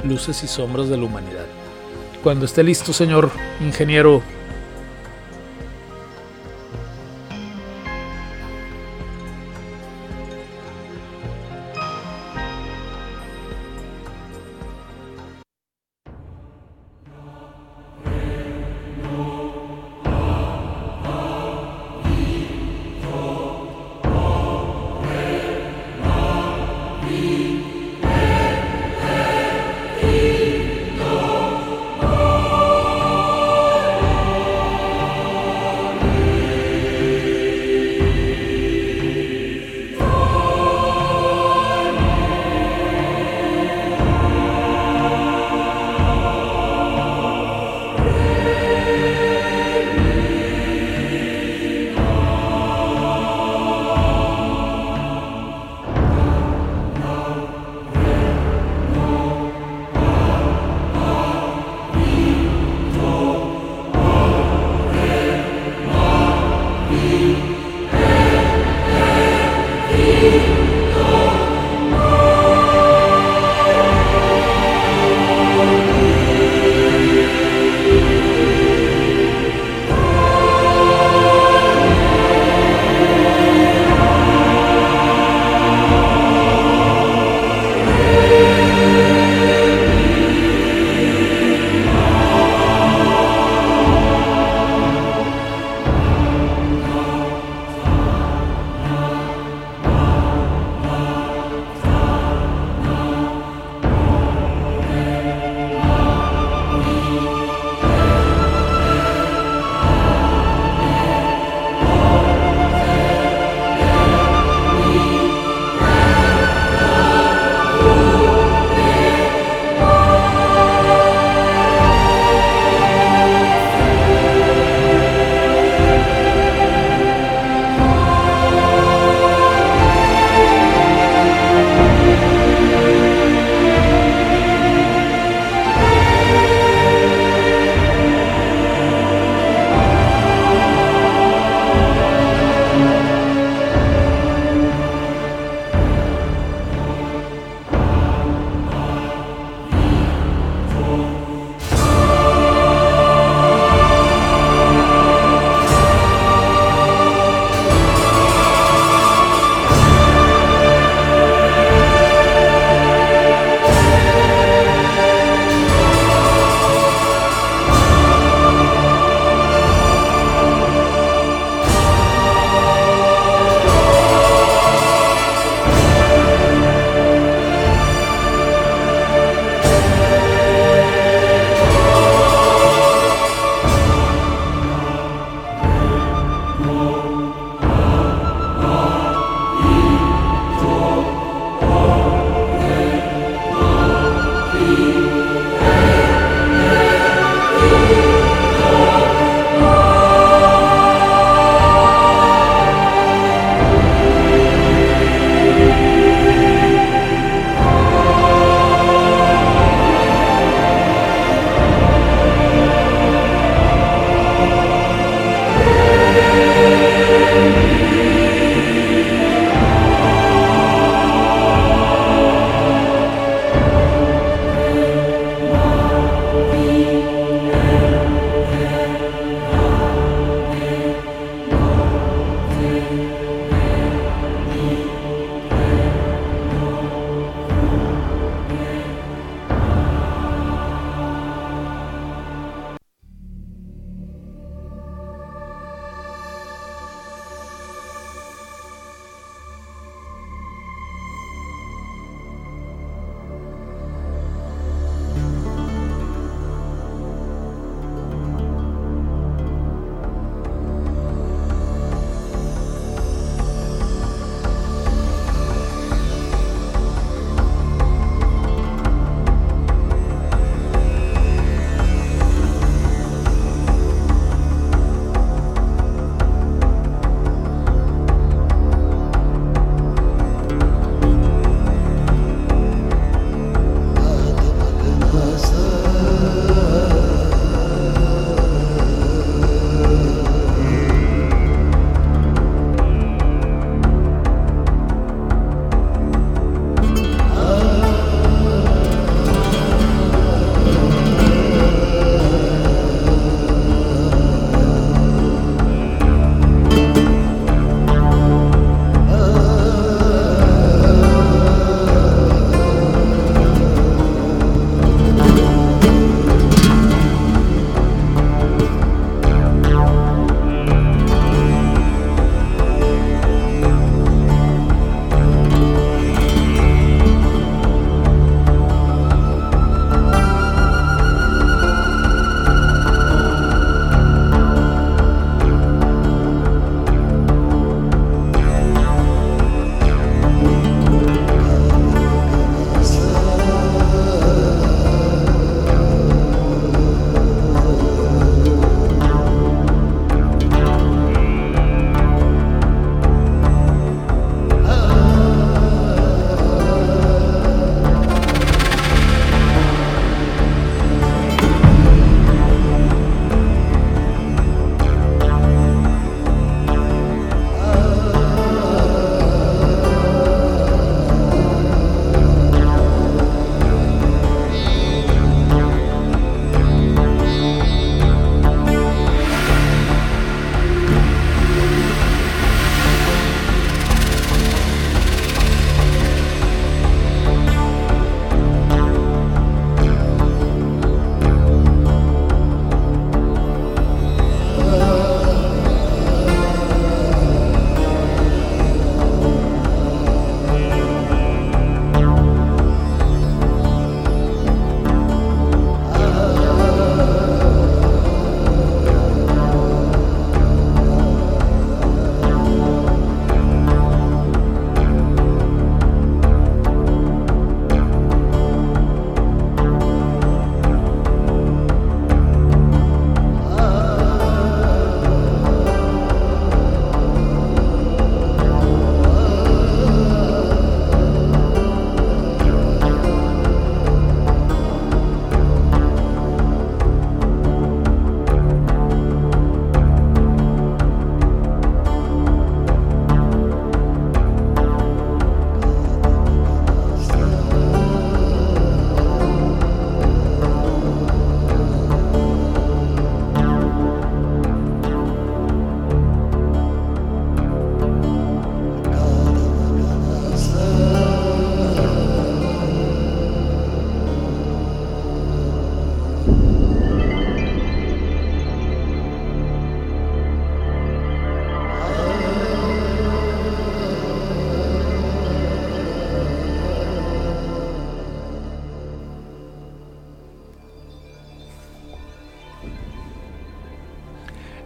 luces 0.03 0.43
y 0.43 0.47
sombras 0.47 0.89
de 0.89 0.97
la 0.97 1.03
humanidad. 1.03 1.45
Cuando 2.23 2.45
esté 2.45 2.63
listo, 2.63 2.93
señor 2.93 3.29
ingeniero, 3.61 4.21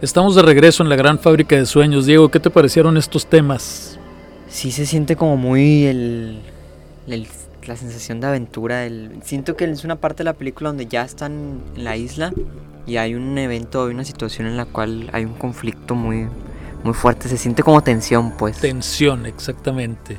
Estamos 0.02 0.34
de 0.34 0.42
regreso 0.42 0.82
en 0.82 0.88
la 0.88 0.96
gran 0.96 1.18
fábrica 1.18 1.56
de 1.56 1.66
sueños. 1.66 2.06
Diego, 2.06 2.30
¿qué 2.30 2.40
te 2.40 2.50
parecieron 2.50 2.96
estos 2.96 3.26
temas? 3.26 3.98
Sí 4.48 4.72
se 4.72 4.86
siente 4.86 5.14
como 5.16 5.36
muy 5.36 5.84
el, 5.84 6.40
el- 7.06 7.26
la 7.66 7.76
sensación 7.76 8.20
de 8.20 8.26
aventura. 8.28 8.86
el- 8.86 9.20
siento 9.22 9.56
que 9.56 9.64
es 9.64 9.84
una 9.84 9.96
parte 9.96 10.18
de 10.18 10.24
la 10.24 10.32
película 10.32 10.70
donde 10.70 10.86
ya 10.86 11.02
están 11.04 11.60
en 11.76 11.84
la 11.84 11.96
isla 11.96 12.32
y 12.86 12.96
hay 12.96 13.14
un 13.14 13.36
evento, 13.36 13.84
hay 13.84 13.92
una 13.94 14.04
situación 14.04 14.46
en 14.46 14.56
la 14.56 14.64
cual 14.64 15.10
hay 15.12 15.24
un 15.26 15.34
conflicto 15.34 15.94
muy, 15.94 16.26
muy 16.82 16.94
fuerte. 16.94 17.28
Se 17.28 17.36
siente 17.36 17.62
como 17.62 17.82
tensión, 17.82 18.32
pues. 18.38 18.58
Tensión, 18.58 19.26
exactamente. 19.26 20.16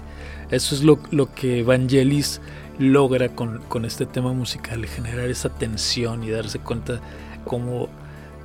Eso 0.52 0.76
es 0.76 0.84
lo, 0.84 1.00
lo 1.10 1.34
que 1.34 1.64
Vangelis 1.64 2.40
logra 2.78 3.30
con, 3.30 3.60
con 3.68 3.86
este 3.86 4.06
tema 4.06 4.32
musical, 4.34 4.86
generar 4.86 5.28
esa 5.30 5.50
tensión 5.50 6.24
y 6.24 6.30
darse 6.30 6.60
cuenta 6.60 7.00
cómo, 7.46 7.90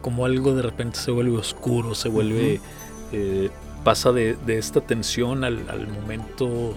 cómo 0.07 0.25
algo 0.25 0.55
de 0.55 0.63
repente 0.63 1.01
se 1.01 1.11
vuelve 1.11 1.37
oscuro, 1.37 1.97
se 1.97 2.09
vuelve, 2.09 2.61
eh, 3.11 3.51
pasa 3.83 4.13
de, 4.13 4.37
de 4.47 4.57
esta 4.57 4.81
tensión 4.81 5.43
al, 5.43 5.69
al 5.69 5.89
momento 5.89 6.75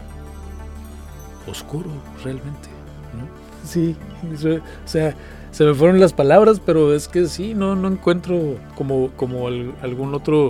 oscuro 1.47 1.91
realmente. 2.23 2.69
¿no? 3.15 3.27
Sí, 3.69 3.95
o 4.33 4.87
sea, 4.87 5.13
se 5.51 5.63
me 5.63 5.75
fueron 5.75 5.99
las 5.99 6.11
palabras, 6.11 6.59
pero 6.59 6.91
es 6.95 7.07
que 7.07 7.27
sí, 7.27 7.53
no, 7.53 7.75
no 7.75 7.87
encuentro 7.89 8.55
como, 8.75 9.09
como 9.11 9.45
al- 9.47 9.75
algún 9.83 10.15
otro, 10.15 10.49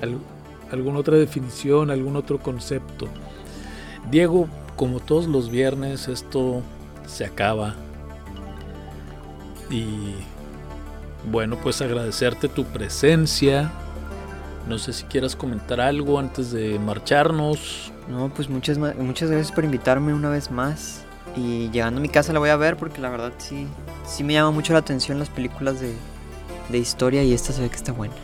al- 0.00 0.16
alguna 0.70 0.98
otra 0.98 1.18
definición, 1.18 1.90
algún 1.90 2.16
otro 2.16 2.38
concepto. 2.38 3.06
Diego, 4.10 4.48
como 4.76 4.98
todos 4.98 5.26
los 5.26 5.50
viernes, 5.50 6.08
esto 6.08 6.62
se 7.06 7.26
acaba. 7.26 7.74
Y 9.70 10.14
bueno, 11.30 11.56
pues 11.56 11.80
agradecerte 11.80 12.48
tu 12.48 12.64
presencia. 12.64 13.70
No 14.68 14.78
sé 14.78 14.92
si 14.92 15.04
quieras 15.04 15.36
comentar 15.36 15.80
algo 15.80 16.18
antes 16.18 16.52
de 16.52 16.78
marcharnos. 16.78 17.92
No, 18.08 18.28
pues 18.34 18.48
muchas, 18.48 18.78
muchas 18.78 19.30
gracias 19.30 19.52
por 19.52 19.64
invitarme 19.64 20.14
una 20.14 20.30
vez 20.30 20.50
más. 20.50 21.04
Y 21.36 21.70
llegando 21.70 21.98
a 21.98 22.02
mi 22.02 22.08
casa 22.08 22.32
la 22.32 22.38
voy 22.38 22.50
a 22.50 22.56
ver 22.56 22.76
porque 22.76 23.00
la 23.00 23.08
verdad 23.08 23.32
sí, 23.38 23.66
sí 24.06 24.22
me 24.22 24.34
llama 24.34 24.50
mucho 24.50 24.72
la 24.72 24.80
atención 24.80 25.18
las 25.18 25.30
películas 25.30 25.80
de, 25.80 25.94
de 26.68 26.78
historia 26.78 27.22
y 27.22 27.32
esta 27.32 27.52
se 27.52 27.62
ve 27.62 27.70
que 27.70 27.76
está 27.76 27.92
buena. 27.92 28.14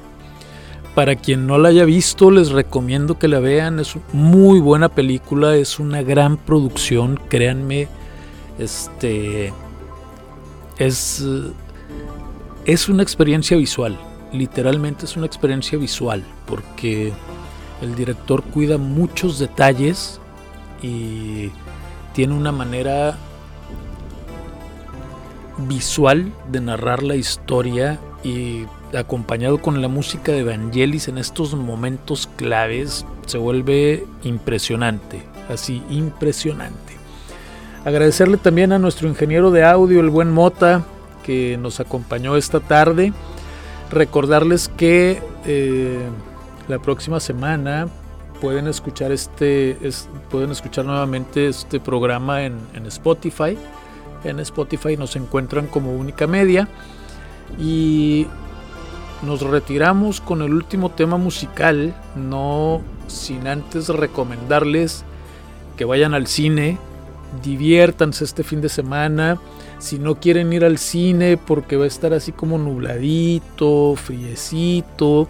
Para 0.95 1.17
quien 1.17 1.47
no 1.47 1.59
la 1.59 1.69
haya 1.69 1.85
visto, 1.85 2.31
les 2.31 2.51
recomiendo 2.51 3.19
que 3.19 3.29
la 3.29 3.39
vean. 3.39 3.79
Es 3.79 3.95
muy 4.13 4.61
buena 4.61 4.89
película, 4.89 5.55
es 5.55 5.79
una 5.79 6.03
gran 6.03 6.37
producción, 6.37 7.21
créanme. 7.29 7.89
Este 8.59 9.53
es 10.79 11.25
es 12.69 12.91
una 12.91 13.03
experiencia 13.03 13.57
visual. 13.57 13.99
Literalmente 14.31 15.07
es 15.07 15.17
una 15.17 15.25
experiencia 15.25 15.79
visual 15.79 16.23
porque 16.47 17.15
el 17.81 17.95
director 17.95 18.43
cuida 18.43 18.77
muchos 18.77 19.39
detalles 19.39 20.21
y 20.83 21.51
tiene 22.13 22.35
una 22.35 22.53
manera 22.53 23.17
visual 25.67 26.31
de 26.53 26.61
narrar 26.61 27.03
la 27.03 27.17
historia 27.17 27.99
y 28.23 28.67
acompañado 28.95 29.63
con 29.63 29.81
la 29.81 29.89
música 29.89 30.33
de 30.33 30.45
Vangelis 30.45 31.09
en 31.09 31.17
estos 31.17 31.55
momentos 31.55 32.29
claves 32.37 33.07
se 33.25 33.39
vuelve 33.39 34.07
impresionante, 34.25 35.23
así 35.49 35.83
impresionante. 35.89 36.99
Agradecerle 37.87 38.37
también 38.37 38.73
a 38.73 38.79
nuestro 38.79 39.09
ingeniero 39.09 39.51
de 39.51 39.65
audio, 39.65 40.01
el 40.01 40.11
buen 40.11 40.31
Mota, 40.31 40.85
que 41.29 41.59
nos 41.61 41.79
acompañó 41.79 42.37
esta 42.37 42.59
tarde. 42.61 43.13
Recordarles 43.91 44.69
que 44.69 45.23
eh, 45.45 45.99
la 46.69 46.79
próxima 46.79 47.21
semana 47.21 47.87
pueden 48.41 48.67
escuchar 48.67 49.13
este, 49.13 49.77
es- 49.87 50.09
pueden 50.31 50.51
escuchar 50.53 50.87
nuevamente 50.87 51.49
este 51.49 51.81
programa 51.81 52.45
en, 52.45 52.55
en 52.73 52.87
Spotify. 52.87 53.59
En 54.25 54.41
Spotify 54.41 54.97
nos 54.97 55.17
encuentran 55.17 55.67
como 55.67 55.93
única 55.93 56.27
media 56.27 56.67
y 57.59 58.27
nos 59.23 59.43
retiramos 59.43 60.23
con 60.23 60.41
el 60.41 60.55
último 60.55 60.91
tema 60.93 61.19
musical, 61.19 61.95
no 62.17 62.81
sin 63.07 63.47
antes 63.49 63.89
recomendarles 63.91 65.05
que 65.77 65.85
vayan 65.85 66.15
al 66.15 66.27
cine, 66.27 66.79
diviértanse 67.43 68.25
este 68.25 68.45
fin 68.45 68.63
de 68.63 68.71
semana. 68.71 69.39
Si 69.79 69.99
no 69.99 70.17
quieren 70.17 70.53
ir 70.53 70.65
al 70.65 70.79
cine 70.79 71.37
porque 71.37 71.77
va 71.77 71.85
a 71.85 71.89
estar 71.89 72.13
así 72.13 72.33
como 72.33 72.59
nubladito, 72.59 73.95
friecito, 73.97 75.29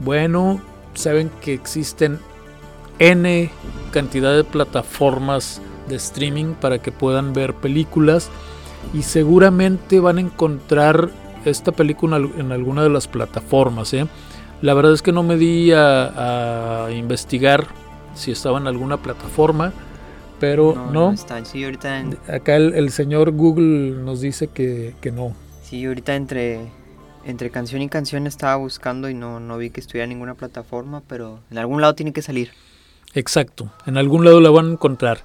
bueno, 0.00 0.60
saben 0.94 1.30
que 1.40 1.54
existen 1.54 2.18
N 2.98 3.50
cantidad 3.92 4.34
de 4.34 4.42
plataformas 4.44 5.60
de 5.88 5.96
streaming 5.96 6.54
para 6.54 6.80
que 6.80 6.90
puedan 6.92 7.32
ver 7.32 7.54
películas 7.54 8.30
y 8.92 9.02
seguramente 9.02 10.00
van 10.00 10.18
a 10.18 10.22
encontrar 10.22 11.10
esta 11.44 11.70
película 11.72 12.16
en 12.16 12.24
al- 12.24 12.40
en 12.40 12.52
alguna 12.52 12.82
de 12.82 12.90
las 12.90 13.06
plataformas. 13.06 13.94
¿eh? 13.94 14.06
La 14.60 14.74
verdad 14.74 14.92
es 14.92 15.02
que 15.02 15.12
no 15.12 15.22
me 15.22 15.36
di 15.36 15.70
a 15.72 16.88
investigar 16.92 17.68
si 18.14 18.32
estaba 18.32 18.58
en 18.58 18.66
alguna 18.66 18.96
plataforma, 18.96 19.72
pero 20.40 20.88
no. 20.92 21.12
está. 21.12 21.44
Sí, 21.44 21.64
ahorita, 21.64 21.98
en- 22.00 22.18
Acá 22.28 22.56
el, 22.56 22.74
el 22.74 22.90
señor 22.90 23.32
Google 23.32 23.90
nos 24.02 24.20
dice 24.20 24.48
que, 24.48 24.94
que 25.00 25.10
no. 25.12 25.34
sí, 25.62 25.84
ahorita 25.84 26.14
entre, 26.14 26.60
entre 27.24 27.50
canción 27.50 27.82
y 27.82 27.88
canción 27.88 28.26
estaba 28.26 28.56
buscando 28.56 29.08
y 29.08 29.14
no, 29.14 29.40
no 29.40 29.58
vi 29.58 29.70
que 29.70 29.80
estuviera 29.80 30.04
en 30.04 30.10
ninguna 30.10 30.34
plataforma, 30.34 31.02
pero 31.06 31.40
en 31.50 31.58
algún 31.58 31.80
lado 31.80 31.94
tiene 31.94 32.12
que 32.12 32.22
salir. 32.22 32.50
Exacto, 33.14 33.72
en 33.86 33.96
algún 33.96 34.24
lado 34.24 34.40
la 34.40 34.50
van 34.50 34.66
a 34.68 34.72
encontrar. 34.72 35.24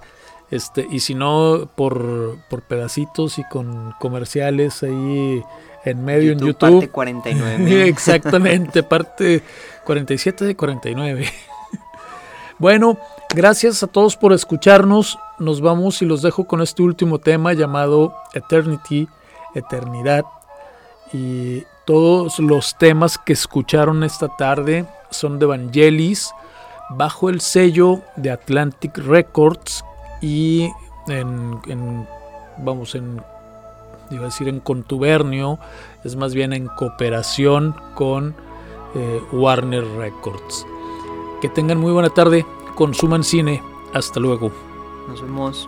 Este, 0.51 0.86
y 0.91 0.99
si 0.99 1.16
no, 1.16 1.70
por, 1.76 2.38
por 2.49 2.61
pedacitos 2.61 3.39
y 3.39 3.43
con 3.45 3.93
comerciales 3.99 4.84
ahí 4.84 5.41
en 5.84 6.05
medio 6.05 6.32
en 6.34 6.38
parte 6.39 6.47
YouTube. 6.47 6.91
49. 6.91 7.88
Exactamente, 7.88 8.84
parte 8.84 9.41
47 9.86 10.45
de 10.45 10.55
49. 10.55 11.26
Bueno, 12.64 12.97
gracias 13.36 13.84
a 13.84 13.88
todos 13.88 14.16
por 14.16 14.32
escucharnos. 14.32 15.20
Nos 15.38 15.59
vamos 15.59 16.01
y 16.01 16.05
los 16.05 16.22
dejo 16.22 16.45
con 16.45 16.61
este 16.61 16.82
último 16.82 17.20
tema 17.20 17.51
llamado 17.51 18.16
Eternity, 18.34 19.09
Eternidad. 19.53 20.24
Y 21.11 21.66
todos 21.84 22.39
los 22.39 22.78
temas 22.78 23.18
que 23.18 23.34
escucharon 23.34 24.05
esta 24.05 24.30
tarde 24.38 24.86
son 25.09 25.39
de 25.39 25.45
Vangelis 25.45 26.32
bajo 26.91 27.30
el 27.30 27.41
sello 27.41 27.99
de 28.16 28.32
Atlantic 28.32 28.97
Records 28.97 29.84
y 30.22 30.70
en, 31.09 32.07
vamos 32.59 32.95
en 32.95 33.22
iba 34.09 34.22
a 34.22 34.26
decir 34.26 34.47
en 34.47 34.61
contubernio 34.61 35.59
es 36.05 36.16
más 36.16 36.34
bien 36.34 36.53
en 36.53 36.68
cooperación 36.68 37.76
con 37.95 38.36
eh, 38.95 39.22
Warner 39.34 39.86
Records 39.97 40.66
que 41.44 41.50
tengan 41.50 41.78
muy 41.78 41.91
buena 41.91 42.10
tarde 42.10 42.46
consuman 42.74 43.22
cine 43.22 43.62
hasta 43.94 44.18
luego 44.22 44.50
Nos 45.10 45.22
vemos. 45.22 45.68